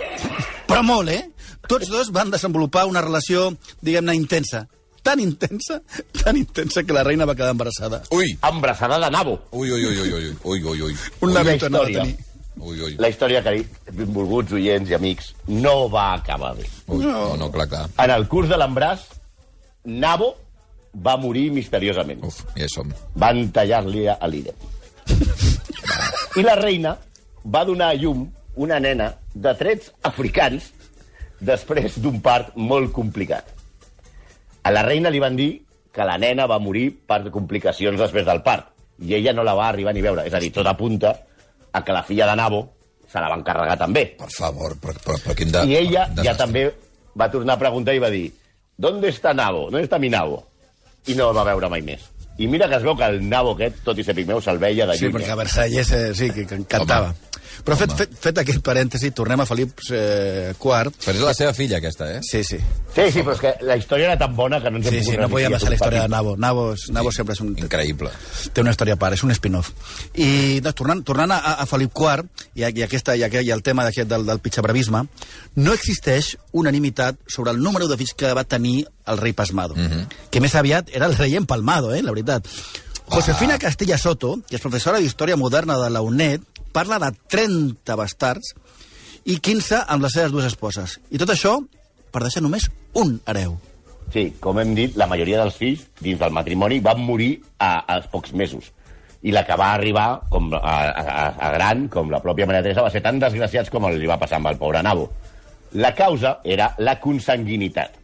Però 0.66 0.82
molt, 0.82 1.08
eh? 1.14 1.30
Tots 1.70 1.86
dos 1.88 2.10
van 2.10 2.34
desenvolupar 2.34 2.82
una 2.90 3.00
relació, 3.00 3.46
diguem-ne, 3.80 4.16
intensa. 4.18 4.64
Tan 5.02 5.20
intensa, 5.20 5.80
tan 6.22 6.36
intensa 6.36 6.82
que 6.84 6.92
la 6.92 7.02
reina 7.04 7.24
va 7.24 7.34
quedar 7.34 7.54
embarassada. 7.54 8.02
Ui! 8.10 8.34
Embrassada 8.48 8.98
de 9.00 9.10
nabo. 9.10 9.38
Ui, 9.52 9.70
ui, 9.70 9.86
ui, 9.86 10.00
ui, 10.00 10.12
ui, 10.12 10.34
ui, 10.44 10.62
ui, 10.62 10.82
ui. 10.82 10.96
Un 11.20 11.30
Una 11.30 11.42
navito 11.42 11.66
anava 11.66 11.84
a 11.84 11.94
tenir. 11.94 12.16
Ui, 12.60 12.80
ui. 12.82 12.96
La 13.00 13.08
història 13.08 13.40
que 13.42 13.54
benvolguts 13.96 14.52
oients 14.52 14.90
i 14.90 14.96
amics 14.98 15.32
no 15.48 15.88
va 15.88 16.12
acabar 16.18 16.52
bé. 16.58 16.68
Ui, 16.88 17.04
no, 17.04 17.36
no, 17.40 17.48
clar, 17.54 17.68
clar. 17.70 17.86
En 18.04 18.12
el 18.12 18.28
curs 18.28 18.50
de 18.50 18.58
l'embràs, 18.60 19.06
Nabo 19.84 20.34
va 20.92 21.16
morir 21.16 21.48
misteriosament. 21.54 22.20
Uf, 22.26 22.42
ja 22.58 22.68
som. 22.68 22.90
Van 23.16 23.46
tallar-li 23.54 24.04
a 24.12 24.18
l'ira. 24.28 24.52
I 26.40 26.44
la 26.44 26.58
reina 26.60 26.96
va 27.44 27.64
donar 27.64 27.94
a 27.94 27.96
llum 27.96 28.26
una 28.60 28.80
nena 28.82 29.14
de 29.32 29.54
trets 29.56 29.88
africans 30.04 30.68
després 31.40 31.96
d'un 32.02 32.20
part 32.20 32.52
molt 32.56 32.92
complicat. 32.92 33.46
A 34.62 34.70
la 34.70 34.82
reina 34.82 35.10
li 35.10 35.20
van 35.22 35.36
dir 35.36 35.50
que 35.92 36.04
la 36.06 36.18
nena 36.18 36.46
va 36.46 36.58
morir 36.62 36.90
per 37.06 37.30
complicacions 37.32 37.98
després 37.98 38.26
del 38.26 38.42
part, 38.46 38.68
i 39.00 39.14
ella 39.16 39.32
no 39.32 39.42
la 39.46 39.54
va 39.58 39.68
arribar 39.68 39.94
ni 39.96 40.02
veure. 40.04 40.26
És 40.28 40.34
a 40.34 40.40
dir, 40.42 40.52
tot 40.52 40.66
apunta 40.66 41.14
a 41.72 41.82
que 41.84 41.92
la 41.92 42.02
filla 42.04 42.26
de 42.28 42.36
Nabo 42.36 42.60
se 43.10 43.18
la 43.18 43.28
van 43.32 43.42
carregar 43.42 43.78
també. 43.78 44.04
Per 44.18 44.28
favor, 44.30 44.76
però, 44.78 44.94
però, 45.04 45.16
però 45.24 45.34
quin 45.34 45.50
de... 45.50 45.64
I 45.66 45.76
ella 45.80 46.04
desastre. 46.06 46.24
ja 46.28 46.36
també 46.38 46.66
va 47.18 47.30
tornar 47.32 47.56
a 47.56 47.58
preguntar 47.58 47.94
i 47.96 47.98
va 48.02 48.10
dir 48.12 48.28
¿Dónde 48.80 49.08
está 49.08 49.34
Nabo? 49.34 49.64
¿Dónde 49.70 49.82
está 49.82 49.98
mi 49.98 50.08
Nabo? 50.08 50.44
I 51.06 51.14
no 51.18 51.30
el 51.30 51.36
va 51.36 51.42
veure 51.44 51.68
mai 51.68 51.82
més. 51.82 52.00
I 52.40 52.46
mira 52.48 52.68
que 52.68 52.76
es 52.78 52.82
veu 52.86 52.94
que 52.96 53.04
el 53.04 53.18
Nabo 53.28 53.52
aquest, 53.56 53.82
tot 53.84 53.98
i 53.98 54.04
ser 54.04 54.14
pigmeu, 54.16 54.40
se'l 54.40 54.56
veia 54.62 54.86
de 54.88 54.94
Sí, 54.96 55.04
lluny. 55.04 55.16
perquè 55.18 55.32
a 55.34 55.36
Versalles 55.36 55.90
eh, 55.92 56.14
sí, 56.14 56.30
que, 56.32 56.46
que 56.46 56.54
encantava. 56.62 57.10
Home. 57.10 57.39
Però 57.64 57.76
fet, 57.76 57.92
fet, 57.96 58.14
fet 58.24 58.38
aquest 58.42 58.62
parèntesi, 58.64 59.10
tornem 59.16 59.40
a 59.42 59.46
Felip 59.48 59.82
eh, 59.90 60.52
IV. 60.56 60.92
Però 61.04 61.14
és 61.16 61.24
la 61.24 61.34
seva 61.36 61.52
filla, 61.56 61.78
aquesta, 61.78 62.08
eh? 62.16 62.20
Sí, 62.26 62.42
sí. 62.44 62.58
Sí, 62.94 63.06
sí, 63.12 63.22
però 63.22 63.34
és 63.36 63.42
que 63.42 63.52
la 63.66 63.76
història 63.78 64.10
era 64.10 64.18
tan 64.18 64.34
bona 64.36 64.60
que 64.62 64.70
no 64.70 64.80
ens 64.80 64.88
hem 64.88 64.98
Sí, 64.98 65.10
sí, 65.10 65.16
no 65.16 65.28
a 65.28 65.30
passar 65.30 65.70
la 65.70 65.78
història 65.78 66.02
de. 66.02 66.08
Nabo. 66.08 66.36
Nabo, 66.36 66.72
és- 66.74 66.88
Nabo 66.90 67.12
sempre 67.12 67.34
és 67.34 67.40
un... 67.44 67.54
Increïble. 67.58 68.10
té 68.52 68.60
una 68.60 68.70
història 68.74 68.94
a 68.94 69.00
part, 69.00 69.14
és 69.14 69.22
un 69.24 69.30
spin-off. 69.36 69.70
I 70.14 70.60
doncs, 70.60 70.76
tornant, 70.80 71.02
tornant 71.04 71.32
a, 71.36 71.38
a 71.62 71.66
Felip 71.66 71.92
IV 71.96 72.26
i, 72.54 72.64
i, 72.64 72.82
aquesta, 72.82 73.16
i, 73.16 73.24
i 73.24 73.50
el 73.50 73.62
tema 73.62 73.84
d'aquest 73.84 74.08
del, 74.10 74.26
del 74.26 74.40
pitxabravisme, 74.40 75.04
no 75.56 75.72
existeix 75.76 76.36
unanimitat 76.52 77.16
sobre 77.28 77.52
el 77.52 77.62
número 77.62 77.88
de 77.88 77.98
fills 78.00 78.14
que 78.14 78.32
va 78.34 78.44
tenir 78.44 78.86
el 79.10 79.18
rei 79.18 79.32
Pasmado, 79.32 79.74
mm 79.74 79.86
-hmm. 79.86 80.06
que 80.30 80.40
més 80.40 80.54
aviat 80.54 80.88
era 80.92 81.06
el 81.06 81.16
rei 81.16 81.36
empalmado, 81.36 81.94
eh, 81.94 82.02
la 82.02 82.12
veritat. 82.12 82.46
Josefina 83.10 83.58
Castilla 83.58 83.98
Soto, 83.98 84.38
que 84.48 84.54
és 84.56 84.62
professora 84.62 85.00
d'Història 85.00 85.36
Moderna 85.36 85.76
de 85.78 85.90
la 85.90 86.00
UNED, 86.00 86.42
parla 86.72 86.98
de 87.02 87.10
30 87.32 87.96
bastards 87.98 88.54
i 89.24 89.38
15 89.38 89.84
amb 89.86 90.04
les 90.04 90.16
seves 90.16 90.32
dues 90.32 90.48
esposes. 90.48 90.98
I 91.10 91.20
tot 91.20 91.32
això 91.34 91.58
per 92.10 92.22
deixar 92.24 92.42
només 92.44 92.68
un 92.98 93.18
hereu. 93.26 93.56
Sí, 94.10 94.32
com 94.42 94.58
hem 94.58 94.74
dit, 94.74 94.96
la 94.98 95.06
majoria 95.06 95.38
dels 95.44 95.56
fills 95.58 95.86
dins 96.02 96.18
del 96.18 96.34
matrimoni 96.34 96.80
van 96.82 97.02
morir 97.06 97.36
a, 97.58 97.84
als 97.94 98.08
pocs 98.10 98.32
mesos. 98.34 98.72
I 99.22 99.34
la 99.36 99.44
que 99.46 99.56
va 99.60 99.74
arribar 99.74 100.08
com 100.32 100.48
a, 100.56 100.58
a, 100.58 101.26
a 101.30 101.50
gran, 101.54 101.86
com 101.92 102.10
la 102.10 102.22
pròpia 102.24 102.48
Maria 102.48 102.64
Teresa, 102.64 102.82
va 102.82 102.90
ser 102.90 103.04
tan 103.04 103.20
desgraciats 103.22 103.70
com 103.70 103.86
li 103.92 104.10
va 104.10 104.18
passar 104.18 104.40
amb 104.40 104.50
el 104.50 104.58
pobre 104.58 104.82
Nabo. 104.82 105.10
La 105.78 105.92
causa 105.94 106.38
era 106.42 106.72
la 106.78 106.96
consanguinitat. 106.98 108.00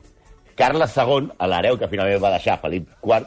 Carles 0.57 0.95
II, 0.97 1.33
l'hereu 1.51 1.81
que 1.81 1.89
finalment 1.91 2.23
va 2.23 2.37
deixar 2.37 2.61
Felip 2.63 2.87
IV, 3.03 3.27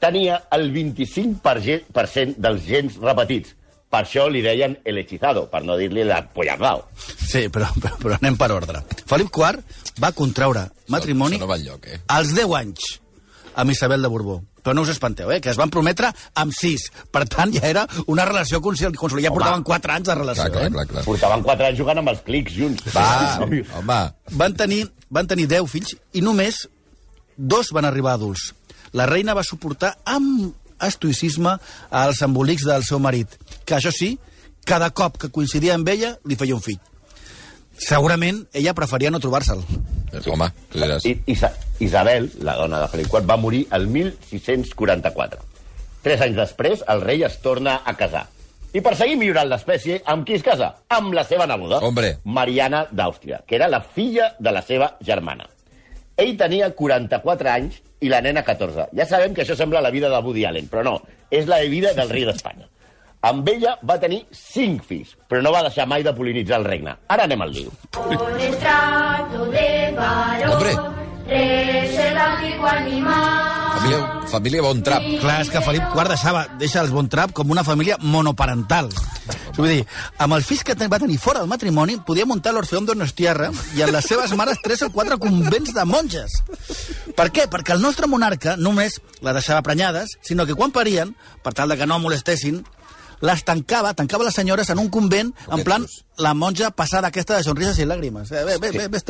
tenia 0.00 0.38
el 0.56 0.70
25% 0.72 2.38
dels 2.38 2.68
gens 2.68 3.00
repetits. 3.02 3.56
Per 3.90 4.04
això 4.04 4.28
li 4.30 4.38
deien 4.44 4.76
el 4.86 4.98
hechizado, 5.02 5.48
per 5.50 5.64
no 5.66 5.74
dir-li 5.76 6.04
la 6.06 6.20
pollardao. 6.30 6.84
Sí, 6.94 7.48
però, 7.50 7.66
però, 7.82 7.96
però 7.98 8.18
anem 8.20 8.36
per 8.38 8.52
ordre. 8.54 8.84
Felip 9.10 9.32
IV 9.34 9.64
va 10.02 10.12
contraure 10.14 10.68
matrimoni 10.94 11.36
això 11.40 11.42
no 11.42 11.50
va 11.50 11.58
enlloc, 11.58 11.88
eh? 11.90 11.98
als 12.06 12.30
10 12.36 12.54
anys 12.60 12.86
amb 13.58 13.74
Isabel 13.74 14.02
de 14.06 14.08
Borbó. 14.12 14.38
Però 14.60 14.74
no 14.76 14.82
us 14.84 14.90
espanteu, 14.92 15.30
eh? 15.32 15.40
que 15.40 15.48
es 15.50 15.56
van 15.56 15.70
prometre 15.72 16.10
amb 16.38 16.52
6. 16.54 16.82
Per 17.10 17.22
tant, 17.32 17.50
ja 17.56 17.64
era 17.66 17.86
una 18.12 18.26
relació 18.28 18.60
consolidada. 18.60 18.92
Ja 19.00 19.30
Home. 19.30 19.38
portaven 19.38 19.62
4 19.64 19.94
anys 19.94 20.06
de 20.10 20.14
relació. 20.18 20.44
Clar, 20.44 20.52
clar, 20.52 20.66
eh? 20.66 20.72
clar, 20.74 20.86
clar. 20.90 21.04
Portaven 21.08 21.44
4 21.48 21.66
anys 21.70 21.78
jugant 21.80 21.98
amb 22.02 22.12
els 22.12 22.20
clics 22.26 22.54
junts. 22.60 22.84
Va, 22.94 23.06
Sí, 23.40 23.62
home, 23.78 24.00
Van 24.36 24.54
tenir, 24.54 24.84
van 25.08 25.26
tenir 25.26 25.48
10 25.48 25.66
fills 25.72 25.96
i 26.12 26.20
només 26.22 26.66
dos 27.36 27.72
van 27.72 27.88
arribar 27.88 28.14
adults. 28.14 28.50
La 28.92 29.06
reina 29.08 29.34
va 29.34 29.42
suportar 29.46 29.94
amb 30.04 30.52
estoicisme 30.86 31.56
els 32.02 32.22
embolics 32.26 32.66
del 32.68 32.84
seu 32.86 32.98
marit, 33.02 33.36
que 33.64 33.76
això 33.78 33.92
sí, 33.94 34.14
cada 34.64 34.90
cop 34.90 35.18
que 35.18 35.30
coincidia 35.32 35.74
amb 35.74 35.88
ella 35.88 36.16
li 36.24 36.36
feia 36.36 36.56
un 36.56 36.64
fill. 36.64 36.80
Segurament 37.80 38.42
ella 38.52 38.74
preferia 38.76 39.10
no 39.10 39.20
trobar-se'l. 39.20 39.62
home, 40.28 40.50
tu 40.70 40.78
diràs. 40.78 41.06
I, 41.06 41.14
Isa 41.32 41.52
Isabel, 41.80 42.30
la 42.44 42.56
dona 42.56 42.82
de 42.82 42.88
Felip 42.92 43.08
IV, 43.08 43.24
va 43.26 43.36
morir 43.40 43.66
el 43.72 43.86
1644. 43.88 45.40
Tres 46.04 46.20
anys 46.20 46.36
després, 46.36 46.84
el 46.88 47.00
rei 47.00 47.24
es 47.24 47.38
torna 47.40 47.80
a 47.84 47.94
casar. 47.96 48.26
I 48.72 48.82
per 48.84 48.92
seguir 48.94 49.16
millorant 49.18 49.48
l'espècie, 49.50 50.02
amb 50.06 50.26
qui 50.26 50.36
es 50.36 50.44
casa? 50.46 50.74
Amb 50.92 51.14
la 51.16 51.24
seva 51.26 51.46
neboda, 51.50 51.80
Hombre. 51.82 52.18
Mariana 52.24 52.84
d'Àustria, 52.92 53.40
que 53.46 53.56
era 53.56 53.68
la 53.68 53.80
filla 53.80 54.34
de 54.38 54.52
la 54.54 54.62
seva 54.62 54.92
germana. 55.00 55.48
Ell 56.20 56.36
tenia 56.36 56.68
44 56.76 57.50
anys 57.52 57.80
i 58.04 58.10
la 58.12 58.20
nena 58.24 58.42
14. 58.44 58.90
Ja 58.96 59.06
sabem 59.08 59.32
que 59.34 59.44
això 59.44 59.56
sembla 59.56 59.80
la 59.80 59.92
vida 59.94 60.10
de 60.12 60.20
Woody 60.20 60.44
Allen, 60.44 60.68
però 60.68 60.84
no, 60.84 60.98
és 61.30 61.48
la 61.48 61.62
vida 61.72 61.94
del 61.96 62.12
rei 62.12 62.26
d'Espanya. 62.28 62.68
Amb 63.28 63.48
ella 63.52 63.74
va 63.84 63.98
tenir 64.00 64.22
5 64.32 64.84
fills, 64.88 65.12
però 65.28 65.42
no 65.44 65.52
va 65.52 65.60
deixar 65.66 65.84
mai 65.88 66.04
de 66.04 66.12
polinitzar 66.16 66.60
el 66.60 66.68
regne. 66.68 66.94
Ara 67.08 67.26
anem 67.28 67.42
al 67.44 67.52
lío. 67.52 67.72
Por 67.92 68.40
estrato 68.40 69.44
de 69.52 69.66
varón, 69.96 70.52
Hombre. 70.54 70.72
tres 71.26 71.98
el 71.98 72.18
antiguo 72.18 72.66
animal. 72.66 73.50
Família, 73.80 74.20
família 74.28 74.62
Bon 74.62 74.82
Trap. 74.82 75.04
Clar, 75.20 75.36
és 75.40 75.50
que 75.52 75.60
Felip 75.64 75.92
IV 75.94 76.08
deixava, 76.12 76.46
deixa 76.60 76.80
els 76.82 76.90
Bontrap 76.92 77.32
com 77.36 77.52
una 77.52 77.64
família 77.64 77.96
monoparental. 78.00 78.90
Vull 79.60 79.68
dir, 79.76 79.86
amb 80.18 80.34
els 80.36 80.46
fills 80.48 80.64
que 80.64 80.74
ten- 80.74 80.90
va 80.90 80.98
tenir 80.98 81.18
fora 81.18 81.40
del 81.40 81.48
matrimoni, 81.48 81.98
podia 82.06 82.26
muntar 82.26 82.52
l'Orfeón 82.54 82.86
Donostiarra 82.88 83.50
i 83.76 83.82
amb 83.82 83.92
les 83.92 84.04
seves 84.08 84.32
mares 84.36 84.58
tres 84.64 84.82
o 84.82 84.90
quatre 84.90 85.18
convents 85.18 85.72
de 85.76 85.84
monges. 85.84 86.32
Per 87.16 87.30
què? 87.30 87.46
Perquè 87.50 87.72
el 87.76 87.82
nostre 87.82 88.06
monarca 88.08 88.56
només 88.56 89.00
la 89.20 89.32
deixava 89.36 89.62
prenyades, 89.62 90.16
sinó 90.22 90.46
que 90.46 90.54
quan 90.54 90.72
parien, 90.72 91.14
per 91.44 91.52
tal 91.54 91.68
de 91.68 91.76
que 91.76 91.86
no 91.86 91.98
molestessin, 91.98 92.64
les 93.20 93.44
tancava, 93.44 93.92
tancava 93.92 94.24
les 94.24 94.34
senyores 94.34 94.70
en 94.70 94.78
un 94.78 94.88
convent, 94.88 95.34
en 95.52 95.62
plan, 95.64 95.86
la 96.16 96.32
monja 96.32 96.70
passada 96.70 97.08
aquesta 97.08 97.36
de 97.36 97.44
sonrises 97.44 97.78
i 97.78 97.84
làgrimes. 97.84 98.30
Eh, 98.32 98.44
bé, 98.44 98.56
bé, 98.58 98.70
bé, 98.72 98.88
bé, 98.88 99.00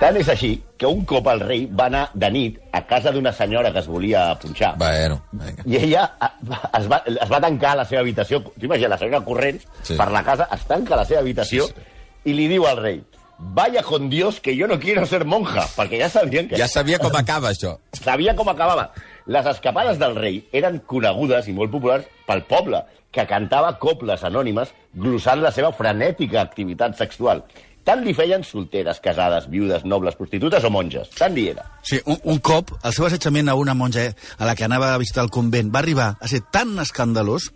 Tant 0.00 0.16
és 0.16 0.28
així 0.32 0.54
que 0.80 0.88
un 0.88 1.02
cop 1.04 1.26
el 1.28 1.42
rei 1.44 1.66
va 1.76 1.90
anar 1.90 2.06
de 2.16 2.30
nit 2.32 2.56
a 2.72 2.80
casa 2.88 3.12
d'una 3.12 3.34
senyora 3.36 3.72
que 3.72 3.82
es 3.82 3.88
volia 3.90 4.22
punxar. 4.40 4.72
Bueno, 4.80 5.20
vinga. 5.32 5.66
I 5.68 5.76
ella 5.76 6.06
eh, 6.24 6.30
es 6.78 6.88
va, 6.88 7.02
es 7.04 7.28
va 7.28 7.40
tancar 7.44 7.74
a 7.74 7.80
la 7.82 7.84
seva 7.84 8.00
habitació. 8.00 8.40
T'imagines, 8.56 8.94
la 8.94 8.98
senyora 8.98 9.20
corrents 9.26 9.66
sí. 9.82 9.98
per 10.00 10.08
la 10.14 10.24
casa, 10.24 10.48
es 10.56 10.64
tanca 10.70 10.96
a 10.96 11.02
la 11.02 11.08
seva 11.08 11.20
habitació 11.20 11.68
Sí, 11.68 11.74
sí, 11.76 12.30
i 12.32 12.36
li 12.36 12.48
diu 12.48 12.64
al 12.68 12.80
rei 12.80 13.02
vaya 13.40 13.82
con 13.82 14.10
Dios 14.10 14.40
que 14.40 14.54
yo 14.54 14.66
no 14.68 14.78
quiero 14.78 15.06
ser 15.06 15.24
monja, 15.24 15.64
perquè 15.76 15.98
ja 16.02 16.10
sabien 16.12 16.48
que 16.48 16.58
Ja 16.60 16.68
sabia 16.68 16.98
com 17.00 17.14
acaba, 17.16 17.50
això. 17.50 17.78
sabia 17.96 18.34
com 18.36 18.48
acabava. 18.48 18.90
Les 19.26 19.46
escapades 19.46 19.98
del 19.98 20.16
rei 20.16 20.42
eren 20.52 20.80
conegudes 20.86 21.48
i 21.48 21.54
molt 21.56 21.72
populars 21.72 22.04
pel 22.26 22.44
poble, 22.44 22.82
que 23.10 23.26
cantava 23.26 23.72
coples 23.78 24.22
anònimes 24.24 24.70
glossant 24.94 25.40
la 25.42 25.50
seva 25.50 25.72
frenètica 25.72 26.40
activitat 26.42 26.96
sexual. 26.98 27.42
Tant 27.84 28.02
li 28.04 28.12
feien 28.14 28.44
solteres, 28.44 29.00
casades, 29.00 29.48
viudes, 29.50 29.84
nobles, 29.88 30.16
prostitutes 30.18 30.64
o 30.64 30.70
monges. 30.70 31.10
Tant 31.16 31.34
li 31.34 31.48
era. 31.52 31.64
Sí, 31.82 32.00
un, 32.04 32.18
un 32.28 32.40
cop 32.44 32.74
el 32.82 32.94
seu 32.96 33.06
assetjament 33.08 33.48
a 33.48 33.56
una 33.58 33.74
monja 33.74 34.10
a 34.38 34.48
la 34.48 34.54
que 34.56 34.66
anava 34.66 34.92
a 34.94 35.00
visitar 35.00 35.24
el 35.24 35.32
convent 35.32 35.72
va 35.74 35.80
arribar 35.80 36.10
a 36.20 36.28
ser 36.28 36.42
tan 36.52 36.76
escandalós 36.78 37.50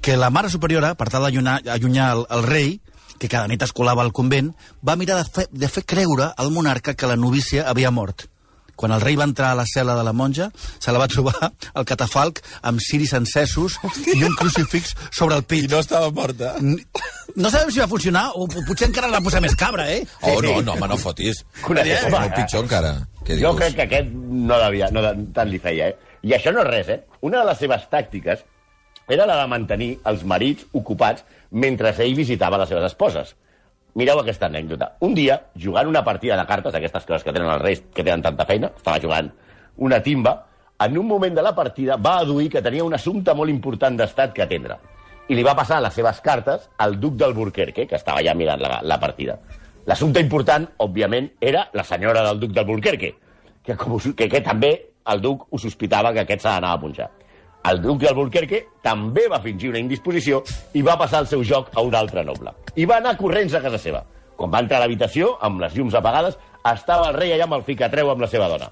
que 0.00 0.16
la 0.16 0.30
mare 0.30 0.50
superiora, 0.50 0.94
per 0.96 1.10
tal 1.12 1.26
d'allunyar 1.26 1.60
allunyar 1.68 2.10
el, 2.16 2.26
el 2.32 2.44
rei, 2.48 2.70
que 3.20 3.28
cada 3.28 3.46
nit 3.52 3.62
es 3.62 3.74
colava 3.76 4.02
al 4.02 4.14
convent, 4.16 4.54
va 4.86 4.96
mirar 4.96 5.20
de 5.20 5.28
fer, 5.28 5.46
de 5.52 5.68
fer 5.68 5.84
creure 5.84 6.32
al 6.36 6.50
monarca 6.50 6.96
que 6.96 7.06
la 7.06 7.20
novícia 7.20 7.68
havia 7.68 7.92
mort. 7.92 8.26
Quan 8.80 8.94
el 8.96 9.02
rei 9.04 9.16
va 9.20 9.26
entrar 9.28 9.50
a 9.52 9.56
la 9.58 9.66
cel·la 9.68 9.92
de 9.98 10.04
la 10.06 10.14
monja, 10.16 10.46
se 10.80 10.92
la 10.92 10.98
va 11.02 11.08
trobar 11.12 11.50
al 11.76 11.84
catafalc 11.84 12.40
amb 12.64 12.80
ciris 12.80 13.12
encesos 13.18 13.76
i 14.14 14.22
un 14.24 14.32
crucifix 14.38 14.94
sobre 15.12 15.36
el 15.36 15.44
pit. 15.44 15.70
estava 15.76 16.08
morta. 16.10 16.54
No 17.36 17.50
sabem 17.52 17.68
si 17.70 17.78
va 17.82 17.86
funcionar 17.90 18.30
o 18.34 18.46
potser 18.48 18.88
encara 18.88 19.10
la 19.12 19.20
posar 19.20 19.42
més 19.44 19.54
cabra, 19.54 19.84
eh? 19.92 20.06
Oh, 20.22 20.40
no, 20.40 20.56
no, 20.64 20.72
home, 20.78 20.88
no 20.88 20.96
fotis. 20.96 21.42
Coneixes, 21.62 22.06
És 22.06 22.12
molt 22.14 22.32
pitjor 22.34 22.64
encara. 22.64 22.94
Què 23.26 23.36
Jo 23.36 23.52
dius? 23.52 23.58
crec 23.60 23.76
que 23.76 23.84
aquest 23.84 24.08
no 24.14 24.56
devia, 24.64 24.88
no 24.90 25.04
tant 25.36 25.50
li 25.52 25.60
feia, 25.60 25.90
eh? 25.92 26.16
I 26.24 26.32
això 26.36 26.52
no 26.52 26.64
és 26.64 26.70
res, 26.70 26.88
eh? 26.88 27.00
Una 27.20 27.42
de 27.44 27.50
les 27.52 27.58
seves 27.60 27.84
tàctiques 27.92 28.42
era 29.10 29.26
la 29.26 29.36
de 29.42 29.46
mantenir 29.52 29.90
els 30.06 30.24
marits 30.24 30.64
ocupats 30.72 31.24
mentre 31.50 31.92
ell 31.98 32.14
visitava 32.16 32.58
les 32.58 32.68
seves 32.72 32.88
esposes. 32.92 33.34
Mireu 33.98 34.20
aquesta 34.20 34.46
anècdota. 34.46 34.92
Un 35.06 35.14
dia, 35.14 35.40
jugant 35.58 35.88
una 35.90 36.04
partida 36.04 36.36
de 36.38 36.46
cartes, 36.46 36.74
aquestes 36.74 37.06
coses 37.06 37.24
que 37.26 37.32
tenen 37.34 37.50
els 37.50 37.62
reis, 37.62 37.82
que 37.94 38.04
tenen 38.04 38.22
tanta 38.22 38.46
feina, 38.46 38.70
estava 38.76 39.00
jugant 39.02 39.30
una 39.76 39.98
timba, 40.02 40.36
en 40.80 40.96
un 40.98 41.06
moment 41.06 41.34
de 41.34 41.42
la 41.42 41.54
partida 41.54 41.96
va 41.96 42.18
aduir 42.20 42.48
que 42.50 42.62
tenia 42.62 42.84
un 42.84 42.94
assumpte 42.94 43.34
molt 43.34 43.50
important 43.52 43.96
d'estat 43.98 44.32
que 44.36 44.44
atendre. 44.44 44.78
I 45.28 45.36
li 45.36 45.42
va 45.46 45.56
passar 45.58 45.80
les 45.82 45.94
seves 45.94 46.20
cartes 46.24 46.68
al 46.78 46.96
duc 47.00 47.18
d'Alburquerque, 47.18 47.86
que 47.86 47.98
estava 47.98 48.22
ja 48.24 48.34
mirant 48.34 48.62
la, 48.62 48.78
la 48.82 48.98
partida. 49.00 49.36
L'assumpte 49.86 50.22
important, 50.22 50.66
òbviament, 50.78 51.32
era 51.40 51.66
la 51.74 51.84
senyora 51.84 52.22
del 52.26 52.40
duc 52.40 52.54
d'Alburquerque, 52.56 53.12
que, 53.64 53.76
com 53.76 53.98
que, 53.98 54.28
que 54.28 54.40
també 54.40 54.72
el 55.10 55.20
duc 55.20 55.46
ho 55.50 55.58
sospitava 55.58 56.12
que 56.12 56.24
aquest 56.24 56.44
s'ha 56.44 56.56
d'anar 56.56 56.72
a 56.76 56.80
punxar. 56.80 57.10
El 57.68 57.82
duc 57.84 57.98
d'Alburquerque 58.00 58.62
també 58.80 59.26
va 59.28 59.40
fingir 59.44 59.68
una 59.68 59.80
indisposició 59.82 60.40
i 60.72 60.80
va 60.84 60.96
passar 61.00 61.20
el 61.20 61.28
seu 61.28 61.42
joc 61.44 61.68
a 61.76 61.82
un 61.84 61.94
altre 61.94 62.24
noble. 62.24 62.54
I 62.72 62.86
va 62.88 62.96
anar 63.02 63.18
corrents 63.20 63.52
a 63.54 63.60
casa 63.60 63.78
seva. 63.78 64.00
Quan 64.36 64.52
va 64.52 64.62
entrar 64.64 64.78
a 64.78 64.84
l'habitació, 64.86 65.34
amb 65.44 65.60
les 65.60 65.76
llums 65.76 65.96
apagades, 65.98 66.38
estava 66.72 67.10
el 67.10 67.18
rei 67.18 67.34
allà 67.34 67.44
amb 67.44 67.58
el 67.58 67.66
ficatreu 67.66 68.08
amb 68.12 68.24
la 68.24 68.30
seva 68.32 68.48
dona. 68.48 68.70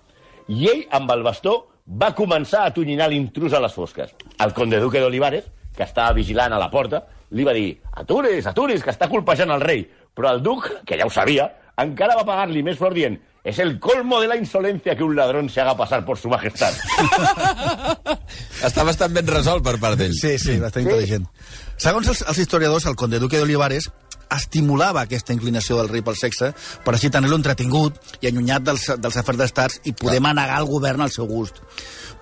I 0.48 0.70
ell, 0.72 0.82
amb 0.96 1.12
el 1.12 1.26
bastó, 1.26 1.58
va 2.00 2.14
començar 2.16 2.64
a 2.64 2.72
tonyinar 2.72 3.10
l'intrus 3.12 3.52
a 3.52 3.60
les 3.60 3.76
fosques. 3.76 4.14
El 4.40 4.56
conde 4.56 4.80
duque 4.80 5.04
d'Olivares, 5.04 5.44
que 5.76 5.84
estava 5.84 6.16
vigilant 6.16 6.56
a 6.56 6.60
la 6.62 6.70
porta, 6.72 7.02
li 7.36 7.44
va 7.44 7.52
dir 7.52 7.74
«Atures, 7.92 8.48
atures, 8.48 8.82
que 8.82 8.94
està 8.94 9.10
colpejant 9.12 9.52
el 9.52 9.60
rei». 9.60 9.84
Però 10.16 10.32
el 10.32 10.40
duc, 10.42 10.64
que 10.88 10.96
ja 10.96 11.06
ho 11.06 11.12
sabia, 11.12 11.50
encara 11.78 12.16
va 12.16 12.24
pagar-li 12.26 12.64
més 12.64 12.80
flor 12.80 12.96
dient 12.96 13.20
es 13.48 13.58
el 13.58 13.78
colmo 13.80 14.20
de 14.20 14.28
la 14.28 14.36
insolencia 14.36 14.94
que 14.94 15.02
un 15.02 15.16
ladrón 15.16 15.48
se 15.48 15.62
haga 15.62 15.74
pasar 15.74 16.04
por 16.04 16.18
su 16.18 16.28
majestad. 16.28 16.74
Està 18.68 18.84
bastant 18.84 19.14
ben 19.16 19.30
resolt 19.30 19.64
per 19.64 19.78
part 19.80 19.96
d'ell. 19.96 20.12
Sí, 20.12 20.34
sí, 20.36 20.58
bastant 20.60 20.84
sí. 20.84 20.90
intel·ligent. 20.90 21.24
Segons 21.80 22.10
els, 22.12 22.20
els 22.28 22.42
historiadors, 22.44 22.84
el 22.90 22.98
conde 23.00 23.20
duque 23.22 23.40
d'Olivares 23.40 23.88
estimulava 24.34 25.02
aquesta 25.02 25.32
inclinació 25.32 25.78
del 25.78 25.88
rei 25.88 26.02
pel 26.04 26.16
sexe 26.18 26.52
per 26.84 26.94
així 26.94 27.10
tenir-lo 27.10 27.38
entretingut 27.38 27.96
i 28.20 28.28
allunyat 28.28 28.66
dels, 28.66 28.84
dels 28.98 29.16
afers 29.20 29.38
d'estats 29.40 29.80
i 29.88 29.94
poder 29.96 30.20
manegar 30.24 30.60
el 30.60 30.68
govern 30.68 31.04
al 31.04 31.12
seu 31.14 31.26
gust. 31.26 31.62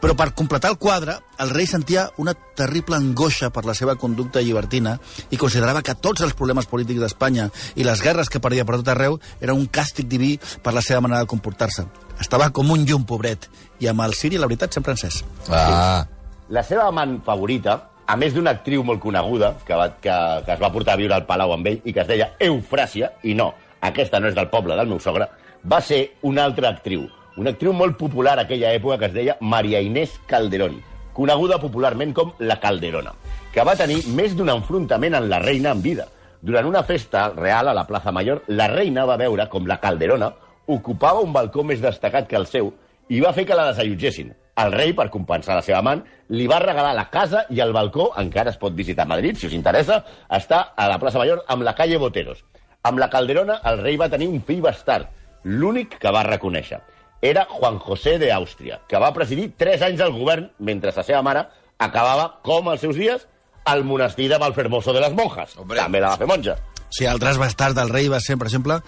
Però 0.01 0.13
per 0.17 0.35
completar 0.37 0.71
el 0.71 0.79
quadre, 0.79 1.17
el 1.41 1.51
rei 1.51 1.67
sentia 1.67 2.11
una 2.21 2.35
terrible 2.57 2.99
angoixa 2.99 3.49
per 3.51 3.65
la 3.65 3.75
seva 3.75 3.97
conducta 3.97 4.43
llibertina 4.45 4.99
i 5.31 5.41
considerava 5.41 5.83
que 5.83 5.97
tots 5.97 6.23
els 6.27 6.37
problemes 6.37 6.69
polítics 6.69 7.01
d'Espanya 7.01 7.49
i 7.77 7.87
les 7.87 8.03
guerres 8.05 8.29
que 8.29 8.43
perdia 8.45 8.67
per 8.69 8.77
tot 8.83 8.93
arreu 8.93 9.19
eren 9.41 9.57
un 9.57 9.67
càstig 9.73 10.09
diví 10.11 10.35
per 10.63 10.75
la 10.77 10.85
seva 10.85 11.01
manera 11.01 11.25
de 11.25 11.31
comportar-se. 11.33 11.87
Estava 12.21 12.51
com 12.53 12.71
un 12.71 12.85
llum, 12.89 13.05
pobret, 13.09 13.49
i 13.81 13.89
amb 13.89 14.05
el 14.05 14.15
Siri, 14.17 14.39
la 14.41 14.49
veritat, 14.49 14.77
sempre 14.77 14.93
encès. 14.97 15.23
Ah, 15.49 16.07
La 16.49 16.63
seva 16.63 16.87
amant 16.87 17.19
favorita, 17.27 17.81
a 18.07 18.17
més 18.17 18.35
d'una 18.35 18.53
actriu 18.55 18.85
molt 18.87 19.01
coneguda, 19.03 19.55
que, 19.67 19.75
va, 19.75 19.89
que, 20.01 20.17
que 20.47 20.55
es 20.55 20.63
va 20.63 20.73
portar 20.73 20.95
a 20.95 21.01
viure 21.01 21.15
al 21.17 21.27
Palau 21.27 21.53
amb 21.57 21.67
ell 21.67 21.81
i 21.85 21.93
que 21.93 22.05
es 22.05 22.11
deia 22.11 22.31
Eufràsia, 22.43 23.11
i 23.27 23.35
no, 23.35 23.51
aquesta 23.83 24.21
no 24.21 24.31
és 24.31 24.37
del 24.37 24.51
poble 24.53 24.77
del 24.79 24.91
meu 24.91 25.01
sogre, 25.03 25.29
va 25.67 25.81
ser 25.83 26.03
una 26.23 26.45
altra 26.47 26.71
actriu, 26.71 27.09
una 27.37 27.53
actriu 27.53 27.75
molt 27.77 27.99
popular 27.99 28.39
aquella 28.39 28.73
època 28.77 29.01
que 29.01 29.11
es 29.11 29.17
deia 29.17 29.37
Maria 29.41 29.83
Inés 29.83 30.15
Calderón, 30.31 30.79
coneguda 31.17 31.59
popularment 31.59 32.15
com 32.15 32.33
la 32.39 32.61
Calderona, 32.63 33.15
que 33.53 33.65
va 33.65 33.77
tenir 33.77 34.03
més 34.15 34.37
d'un 34.37 34.53
enfrontament 34.55 35.19
amb 35.19 35.31
la 35.33 35.43
reina 35.43 35.75
en 35.75 35.83
vida. 35.83 36.07
Durant 36.47 36.69
una 36.69 36.85
festa 36.85 37.31
real 37.35 37.69
a 37.69 37.75
la 37.75 37.87
plaça 37.89 38.13
Mayor, 38.13 38.43
la 38.49 38.69
reina 38.71 39.07
va 39.09 39.19
veure 39.19 39.49
com 39.51 39.67
la 39.67 39.81
Calderona 39.83 40.31
ocupava 40.67 41.23
un 41.25 41.33
balcó 41.33 41.65
més 41.65 41.81
destacat 41.81 42.29
que 42.29 42.37
el 42.39 42.47
seu 42.47 42.73
i 43.09 43.21
va 43.23 43.33
fer 43.33 43.47
que 43.49 43.57
la 43.57 43.71
desallotgessin. 43.71 44.35
El 44.57 44.73
rei, 44.73 44.95
per 44.97 45.11
compensar 45.13 45.59
la 45.59 45.63
seva 45.65 45.83
amant, 45.83 46.01
li 46.33 46.47
va 46.49 46.63
regalar 46.63 46.95
la 46.97 47.11
casa 47.13 47.45
i 47.53 47.61
el 47.61 47.75
balcó, 47.77 48.09
encara 48.17 48.55
es 48.55 48.57
pot 48.57 48.73
visitar 48.75 49.05
a 49.05 49.11
Madrid, 49.11 49.37
si 49.37 49.51
us 49.51 49.57
interessa, 49.57 49.99
està 50.33 50.63
a 50.73 50.87
la 50.89 50.97
plaça 51.03 51.21
Mayor 51.21 51.43
amb 51.53 51.67
la 51.67 51.75
calle 51.77 51.99
Boteros. 52.01 52.41
Amb 52.89 53.03
la 53.03 53.11
Calderona, 53.13 53.59
el 53.69 53.83
rei 53.83 53.99
va 54.01 54.09
tenir 54.09 54.31
un 54.33 54.41
fill 54.47 54.63
bastard, 54.65 55.11
l'únic 55.45 55.99
que 56.01 56.13
va 56.15 56.25
reconèixer. 56.25 56.81
Era 57.21 57.45
Juan 57.51 57.77
José 57.85 58.17
de 58.23 58.31
Àustria, 58.33 58.81
que 58.89 59.01
va 59.03 59.13
presidir 59.13 59.51
3 59.61 59.85
anys 59.91 60.01
al 60.07 60.15
govern 60.17 60.49
mentre 60.59 60.95
la 60.97 61.05
seva 61.05 61.21
mare 61.27 61.45
acabava, 61.77 62.39
com 62.47 62.73
els 62.73 62.81
seus 62.81 62.97
dies, 62.97 63.29
al 63.67 63.85
monestir 63.85 64.31
de 64.31 64.39
Valfermoso 64.39 64.95
de 64.97 65.05
les 65.05 65.13
Monjas. 65.13 65.57
Hombre. 65.59 65.83
També 65.83 66.01
la 66.01 66.15
va 66.15 66.21
fer 66.23 66.31
monja. 66.31 66.57
Sí, 66.89 67.05
altres 67.05 67.37
bastards 67.37 67.77
del 67.77 67.91
rei 67.93 68.09
va 68.09 68.23
ser, 68.25 68.39
per 68.39 68.47
exemple, 68.47 68.79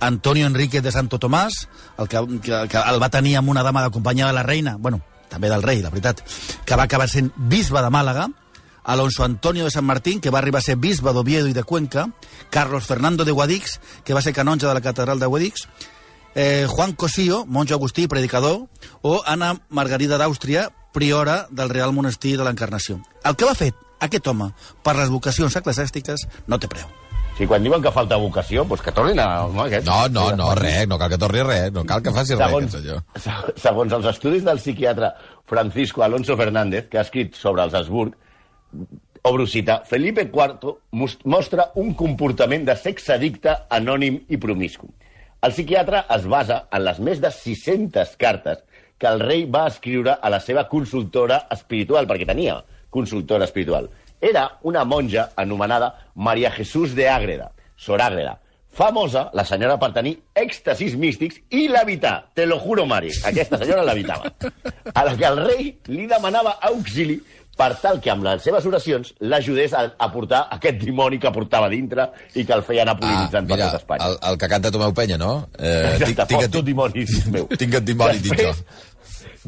Antonio 0.00 0.48
Enrique 0.48 0.80
de 0.82 0.90
Santo 0.90 1.20
Tomàs, 1.22 1.68
el 2.00 2.08
que, 2.08 2.26
que, 2.42 2.62
que 2.72 2.84
el 2.90 2.98
va 3.02 3.12
tenir 3.12 3.36
amb 3.38 3.52
una 3.52 3.62
dama 3.62 3.84
de 3.84 3.92
companyia 3.94 4.26
de 4.26 4.34
la 4.34 4.42
reina, 4.42 4.74
bueno, 4.80 5.02
també 5.32 5.48
del 5.48 5.64
rei, 5.64 5.80
la 5.82 5.90
veritat, 5.90 6.22
que 6.68 6.76
va 6.76 6.84
acabar 6.84 7.08
sent 7.08 7.32
bisbe 7.36 7.80
de 7.80 7.90
Màlaga, 7.90 8.28
Alonso 8.84 9.24
Antonio 9.24 9.64
de 9.64 9.70
San 9.70 9.86
Martín, 9.86 10.20
que 10.20 10.30
va 10.30 10.38
arribar 10.38 10.58
a 10.58 10.66
ser 10.66 10.76
bisbe 10.76 11.12
d'Oviedo 11.12 11.48
i 11.48 11.56
de 11.56 11.64
Cuenca, 11.64 12.08
Carlos 12.50 12.86
Fernando 12.86 13.24
de 13.24 13.32
Guadix, 13.32 13.78
que 14.04 14.14
va 14.14 14.22
ser 14.22 14.34
canonge 14.34 14.66
de 14.66 14.74
la 14.74 14.82
catedral 14.82 15.20
de 15.20 15.26
Guadix, 15.26 15.68
eh, 16.34 16.66
Juan 16.68 16.92
Cosío, 16.92 17.44
monjo 17.46 17.74
agustí 17.74 18.08
predicador, 18.08 18.66
o 19.02 19.22
Anna 19.24 19.54
Margarida 19.68 20.18
d'Àustria, 20.18 20.70
priora 20.92 21.46
del 21.50 21.70
Real 21.70 21.92
Monestir 21.92 22.36
de 22.36 22.44
l'Encarnació. 22.44 23.00
El 23.24 23.36
que 23.36 23.48
va 23.48 23.56
fer 23.56 23.72
aquest 24.00 24.26
home 24.26 24.52
per 24.82 24.96
les 24.98 25.14
vocacions 25.14 25.56
eclesiàstiques 25.56 26.26
no 26.46 26.58
té 26.58 26.68
preu. 26.68 27.01
Si 27.38 27.46
quan 27.48 27.64
diuen 27.64 27.80
que 27.82 27.90
falta 27.90 28.18
vocació, 28.20 28.62
doncs 28.68 28.82
que 28.84 28.92
tornin 28.92 29.18
a... 29.22 29.26
No, 29.48 29.62
aquest. 29.64 29.86
no, 29.88 30.02
no, 30.12 30.24
no, 30.36 30.50
res, 30.54 30.84
no 30.88 30.98
cal 31.00 31.08
que 31.10 31.18
torni 31.18 31.40
res, 31.42 31.70
no 31.72 31.82
cal 31.88 32.02
que 32.04 32.12
faci 32.12 32.34
res, 32.36 32.44
Segons, 32.44 32.74
aquest 32.74 32.84
senyor. 32.84 32.98
se- 33.24 33.54
segons 33.62 33.92
els 33.98 34.08
estudis 34.12 34.44
del 34.44 34.60
psiquiatre 34.60 35.08
Francisco 35.48 36.02
Alonso 36.04 36.36
Fernández, 36.36 36.88
que 36.92 36.98
ha 37.00 37.06
escrit 37.06 37.34
sobre 37.40 37.64
els 37.64 37.74
Habsburg, 37.74 38.12
obro 39.24 39.46
cita, 39.46 39.80
Felipe 39.88 40.26
IV 40.28 40.74
mos- 40.92 41.18
mostra 41.24 41.70
un 41.80 41.94
comportament 41.94 42.66
de 42.68 42.76
sexe 42.76 43.14
addicte, 43.16 43.56
anònim 43.70 44.20
i 44.28 44.36
promiscu. 44.36 44.92
El 45.42 45.52
psiquiatre 45.56 46.04
es 46.14 46.28
basa 46.30 46.66
en 46.70 46.84
les 46.84 47.00
més 47.00 47.20
de 47.20 47.30
600 47.32 48.12
cartes 48.20 48.60
que 48.98 49.08
el 49.08 49.18
rei 49.24 49.46
va 49.50 49.64
escriure 49.72 50.18
a 50.20 50.30
la 50.30 50.38
seva 50.38 50.68
consultora 50.68 51.46
espiritual, 51.50 52.06
perquè 52.06 52.28
tenia 52.28 52.60
consultora 52.92 53.48
espiritual. 53.48 53.88
Era 54.22 54.46
una 54.62 54.84
monja 54.86 55.30
anomenada 55.36 55.92
Maria 56.14 56.50
Jesús 56.54 56.94
de 56.94 57.08
Ágreda, 57.10 57.50
Sor 57.76 58.00
Ágreda, 58.00 58.38
famosa, 58.72 59.26
la 59.36 59.44
senyora 59.44 59.74
per 59.82 59.90
tenir 59.92 60.14
èxtasis 60.38 60.94
místics 60.96 61.42
i 61.52 61.66
l'evitar, 61.68 62.28
te 62.32 62.46
lo 62.46 62.56
juro, 62.62 62.86
Mari, 62.88 63.10
aquesta 63.28 63.58
senyora 63.60 63.82
l'evitava. 63.84 64.30
A 64.94 65.04
la 65.04 65.16
que 65.18 65.26
el 65.28 65.42
rei 65.44 65.66
li 65.92 66.06
demanava 66.08 66.54
auxili 66.70 67.18
per 67.52 67.74
tal 67.82 67.98
que 68.00 68.08
amb 68.08 68.24
les 68.24 68.40
seves 68.46 68.64
oracions 68.64 69.10
l'ajudés 69.28 69.74
a, 69.76 69.82
a 70.00 70.06
portar 70.14 70.46
aquest 70.56 70.78
dimoni 70.80 71.18
que 71.20 71.28
portava 71.34 71.68
dintre 71.68 72.06
i 72.32 72.46
que 72.48 72.54
el 72.56 72.62
feia 72.64 72.86
anar 72.86 72.94
Ah, 72.96 73.02
polinitzant 73.02 73.50
per 73.50 73.58
mira, 73.58 73.66
tot 73.74 73.82
Espanya. 73.82 74.06
el, 74.08 74.16
el 74.30 74.38
que 74.40 74.48
canta 74.54 74.70
Tomeu 74.72 74.94
Penya, 74.96 75.18
no? 75.20 75.34
Eh, 75.58 75.90
Exacte, 75.98 76.24
tinc, 76.30 76.40
tinc, 76.46 76.52
tu 76.54 76.62
dimoni 76.64 77.04
meu. 77.34 77.50
tinc 77.60 77.74
et 77.76 77.84
dimoni 77.90 78.22
jo. 78.40 78.54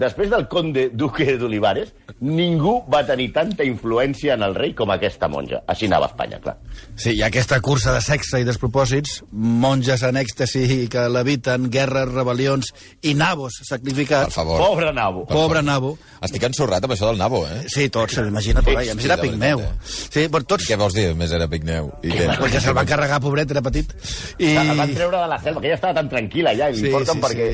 Després 0.00 0.30
del 0.32 0.48
conde 0.50 0.88
duque 0.90 1.36
d'Olivares, 1.38 1.92
ningú 2.26 2.80
va 2.90 3.04
tenir 3.06 3.28
tanta 3.34 3.62
influència 3.62 4.34
en 4.34 4.42
el 4.42 4.54
rei 4.56 4.72
com 4.74 4.90
aquesta 4.90 5.28
monja. 5.30 5.60
Així 5.70 5.86
anava 5.86 6.08
Espanya, 6.10 6.40
clar. 6.42 6.56
Sí, 6.98 7.12
i 7.14 7.22
aquesta 7.22 7.60
cursa 7.62 7.92
de 7.94 8.00
sexe 8.02 8.40
i 8.42 8.46
despropòsits, 8.48 9.20
monges 9.30 10.02
en 10.02 10.18
èxtasi 10.18 10.88
que 10.90 11.04
leviten, 11.14 11.68
guerres, 11.70 12.10
rebel·lions 12.10 12.72
i 13.06 13.14
nabos 13.14 13.60
Per 13.60 13.68
sacrificats. 13.70 14.34
favor. 14.34 14.58
Pobre 14.58 14.90
nabo. 14.92 15.24
Pobre 15.30 15.62
nabo. 15.62 15.94
Estic 16.24 16.42
ensorrat 16.50 16.82
amb 16.84 16.96
això 16.96 17.12
del 17.12 17.20
nabo, 17.20 17.44
eh? 17.46 17.62
Sí, 17.68 17.88
tots, 17.88 18.18
imagina't, 18.18 18.64
Sí, 18.64 18.74
sí, 18.74 18.90
a 18.90 18.94
més 18.98 19.04
sí, 19.04 19.10
era 19.10 19.20
pigmeu. 19.20 19.62
Sí, 19.84 20.26
per 20.32 20.42
tots... 20.42 20.66
Què 20.66 20.76
vols 20.80 20.94
dir? 20.96 21.06
Més 21.14 21.30
era 21.36 21.46
Picneu. 21.50 21.92
I 22.02 22.10
què? 22.10 22.26
Perquè 22.40 22.60
se'l 22.64 22.74
va 22.76 22.84
carregar, 22.88 23.20
pobret, 23.22 23.50
era 23.54 23.62
petit. 23.62 23.92
I... 24.38 24.54
El 24.56 24.74
van 24.78 24.94
treure 24.96 25.20
de 25.20 25.28
la 25.30 25.38
selva, 25.42 25.60
que 25.62 25.70
ja 25.70 25.78
estava 25.78 25.94
tan 26.00 26.08
tranquil·la 26.10 26.54
ja, 26.58 26.70
i 26.72 26.80
li 26.80 26.90
porten 26.90 27.20
perquè... 27.22 27.48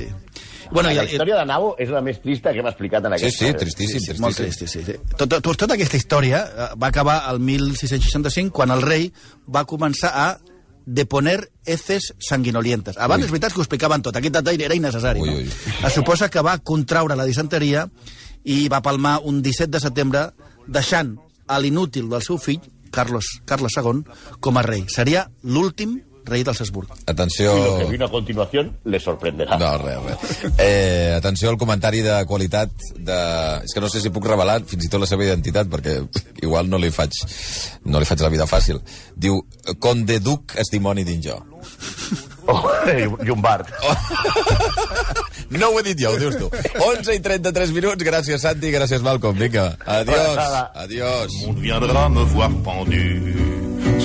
Bueno, 0.71 0.91
i, 0.93 0.95
la 0.95 1.05
i, 1.05 1.11
història 1.15 1.39
de 1.41 1.47
Nabo 1.49 1.73
és 1.83 1.89
la 1.91 2.01
més 2.05 2.21
trista 2.23 2.53
que 2.55 2.61
hem 2.63 2.69
explicat 2.71 3.05
en 3.09 3.17
Sí, 3.19 3.25
aquesta. 3.27 3.47
sí, 3.47 3.55
tristíssim, 3.59 4.01
Sí, 4.01 4.21
molt 4.23 4.37
tristíssim. 4.37 4.85
trist, 4.85 5.01
sí, 5.01 5.09
sí. 5.11 5.17
Tot, 5.19 5.29
tot, 5.43 5.57
tota 5.59 5.75
aquesta 5.75 5.97
història 5.99 6.45
eh, 6.47 6.69
va 6.81 6.89
acabar 6.93 7.17
el 7.33 7.41
1665, 7.41 8.53
quan 8.55 8.71
el 8.71 8.83
rei 8.83 9.11
va 9.53 9.65
començar 9.67 10.13
a 10.15 10.29
deponer 10.87 11.51
heces 11.67 12.15
sanguinolientes. 12.19 12.97
Abans 12.99 13.23
Ui. 13.23 13.27
és 13.27 13.31
veritat 13.33 13.53
que 13.53 13.61
ho 13.61 13.63
explicaven 13.67 14.03
tot, 14.03 14.17
aquest 14.17 14.35
detall 14.35 14.61
era 14.63 14.75
innecessari. 14.75 15.21
Ui, 15.21 15.29
no? 15.29 15.37
ui. 15.43 15.49
Es 15.87 15.93
suposa 15.93 16.31
que 16.31 16.41
va 16.43 16.59
contraure 16.59 17.17
la 17.19 17.27
disenteria 17.29 17.89
i 18.45 18.69
va 18.73 18.81
palmar 18.83 19.19
un 19.25 19.43
17 19.43 19.71
de 19.71 19.81
setembre, 19.83 20.23
deixant 20.67 21.17
a 21.47 21.59
l'inútil 21.59 22.09
del 22.09 22.23
seu 22.23 22.39
fill, 22.39 22.61
Carlos, 22.91 23.27
Carles 23.45 23.75
II, 23.77 24.05
com 24.41 24.57
a 24.59 24.63
rei. 24.63 24.85
Seria 24.89 25.29
l'últim 25.43 26.01
rei 26.31 26.45
dels 26.47 26.61
Habsburg. 26.63 26.95
Atenció... 27.11 27.53
I 27.57 27.65
lo 27.65 27.77
que 27.81 27.91
vino 27.91 28.07
a 28.07 28.11
continuación 28.11 28.73
le 28.85 29.01
sorprenderà. 29.03 29.59
No, 29.61 29.73
res, 29.83 30.01
res. 30.07 30.55
Eh, 30.57 31.13
atenció 31.17 31.51
al 31.51 31.59
comentari 31.61 32.03
de 32.07 32.17
qualitat 32.31 32.73
de... 32.97 33.21
És 33.67 33.75
que 33.75 33.83
no 33.83 33.91
sé 33.93 34.03
si 34.03 34.15
puc 34.15 34.29
revelar 34.31 34.61
fins 34.71 34.87
i 34.87 34.93
tot 34.93 35.03
la 35.03 35.11
seva 35.11 35.27
identitat, 35.27 35.71
perquè 35.73 35.99
igual 36.45 36.71
no 36.71 36.81
li 36.81 36.93
faig, 36.95 37.19
no 37.91 38.01
li 38.01 38.09
faig 38.09 38.25
la 38.25 38.33
vida 38.33 38.49
fàcil. 38.51 38.81
Diu, 39.17 39.43
Conde 39.83 40.21
Duc 40.25 40.57
és 40.61 40.73
dimoni 40.73 41.05
dins 41.09 41.27
jo. 41.27 41.41
Oh, 42.51 42.65
Llombard. 43.23 43.69
No 45.51 45.73
ho 45.73 45.81
he 45.81 45.83
dit 45.83 45.99
jo, 45.99 46.13
ho 46.15 46.19
dius 46.19 46.37
tu. 46.39 46.47
11 46.87 47.17
i 47.17 47.21
33 47.25 47.73
minuts, 47.75 48.05
gràcies 48.07 48.45
Santi, 48.47 48.71
gràcies 48.71 49.03
Malcolm. 49.03 49.35
Vinga, 49.35 49.73
adiós, 49.83 50.39
adiós. 50.79 51.35
Viendra 51.59 52.07
me 52.09 52.23
voir 52.31 52.53
pendu, 52.63 53.50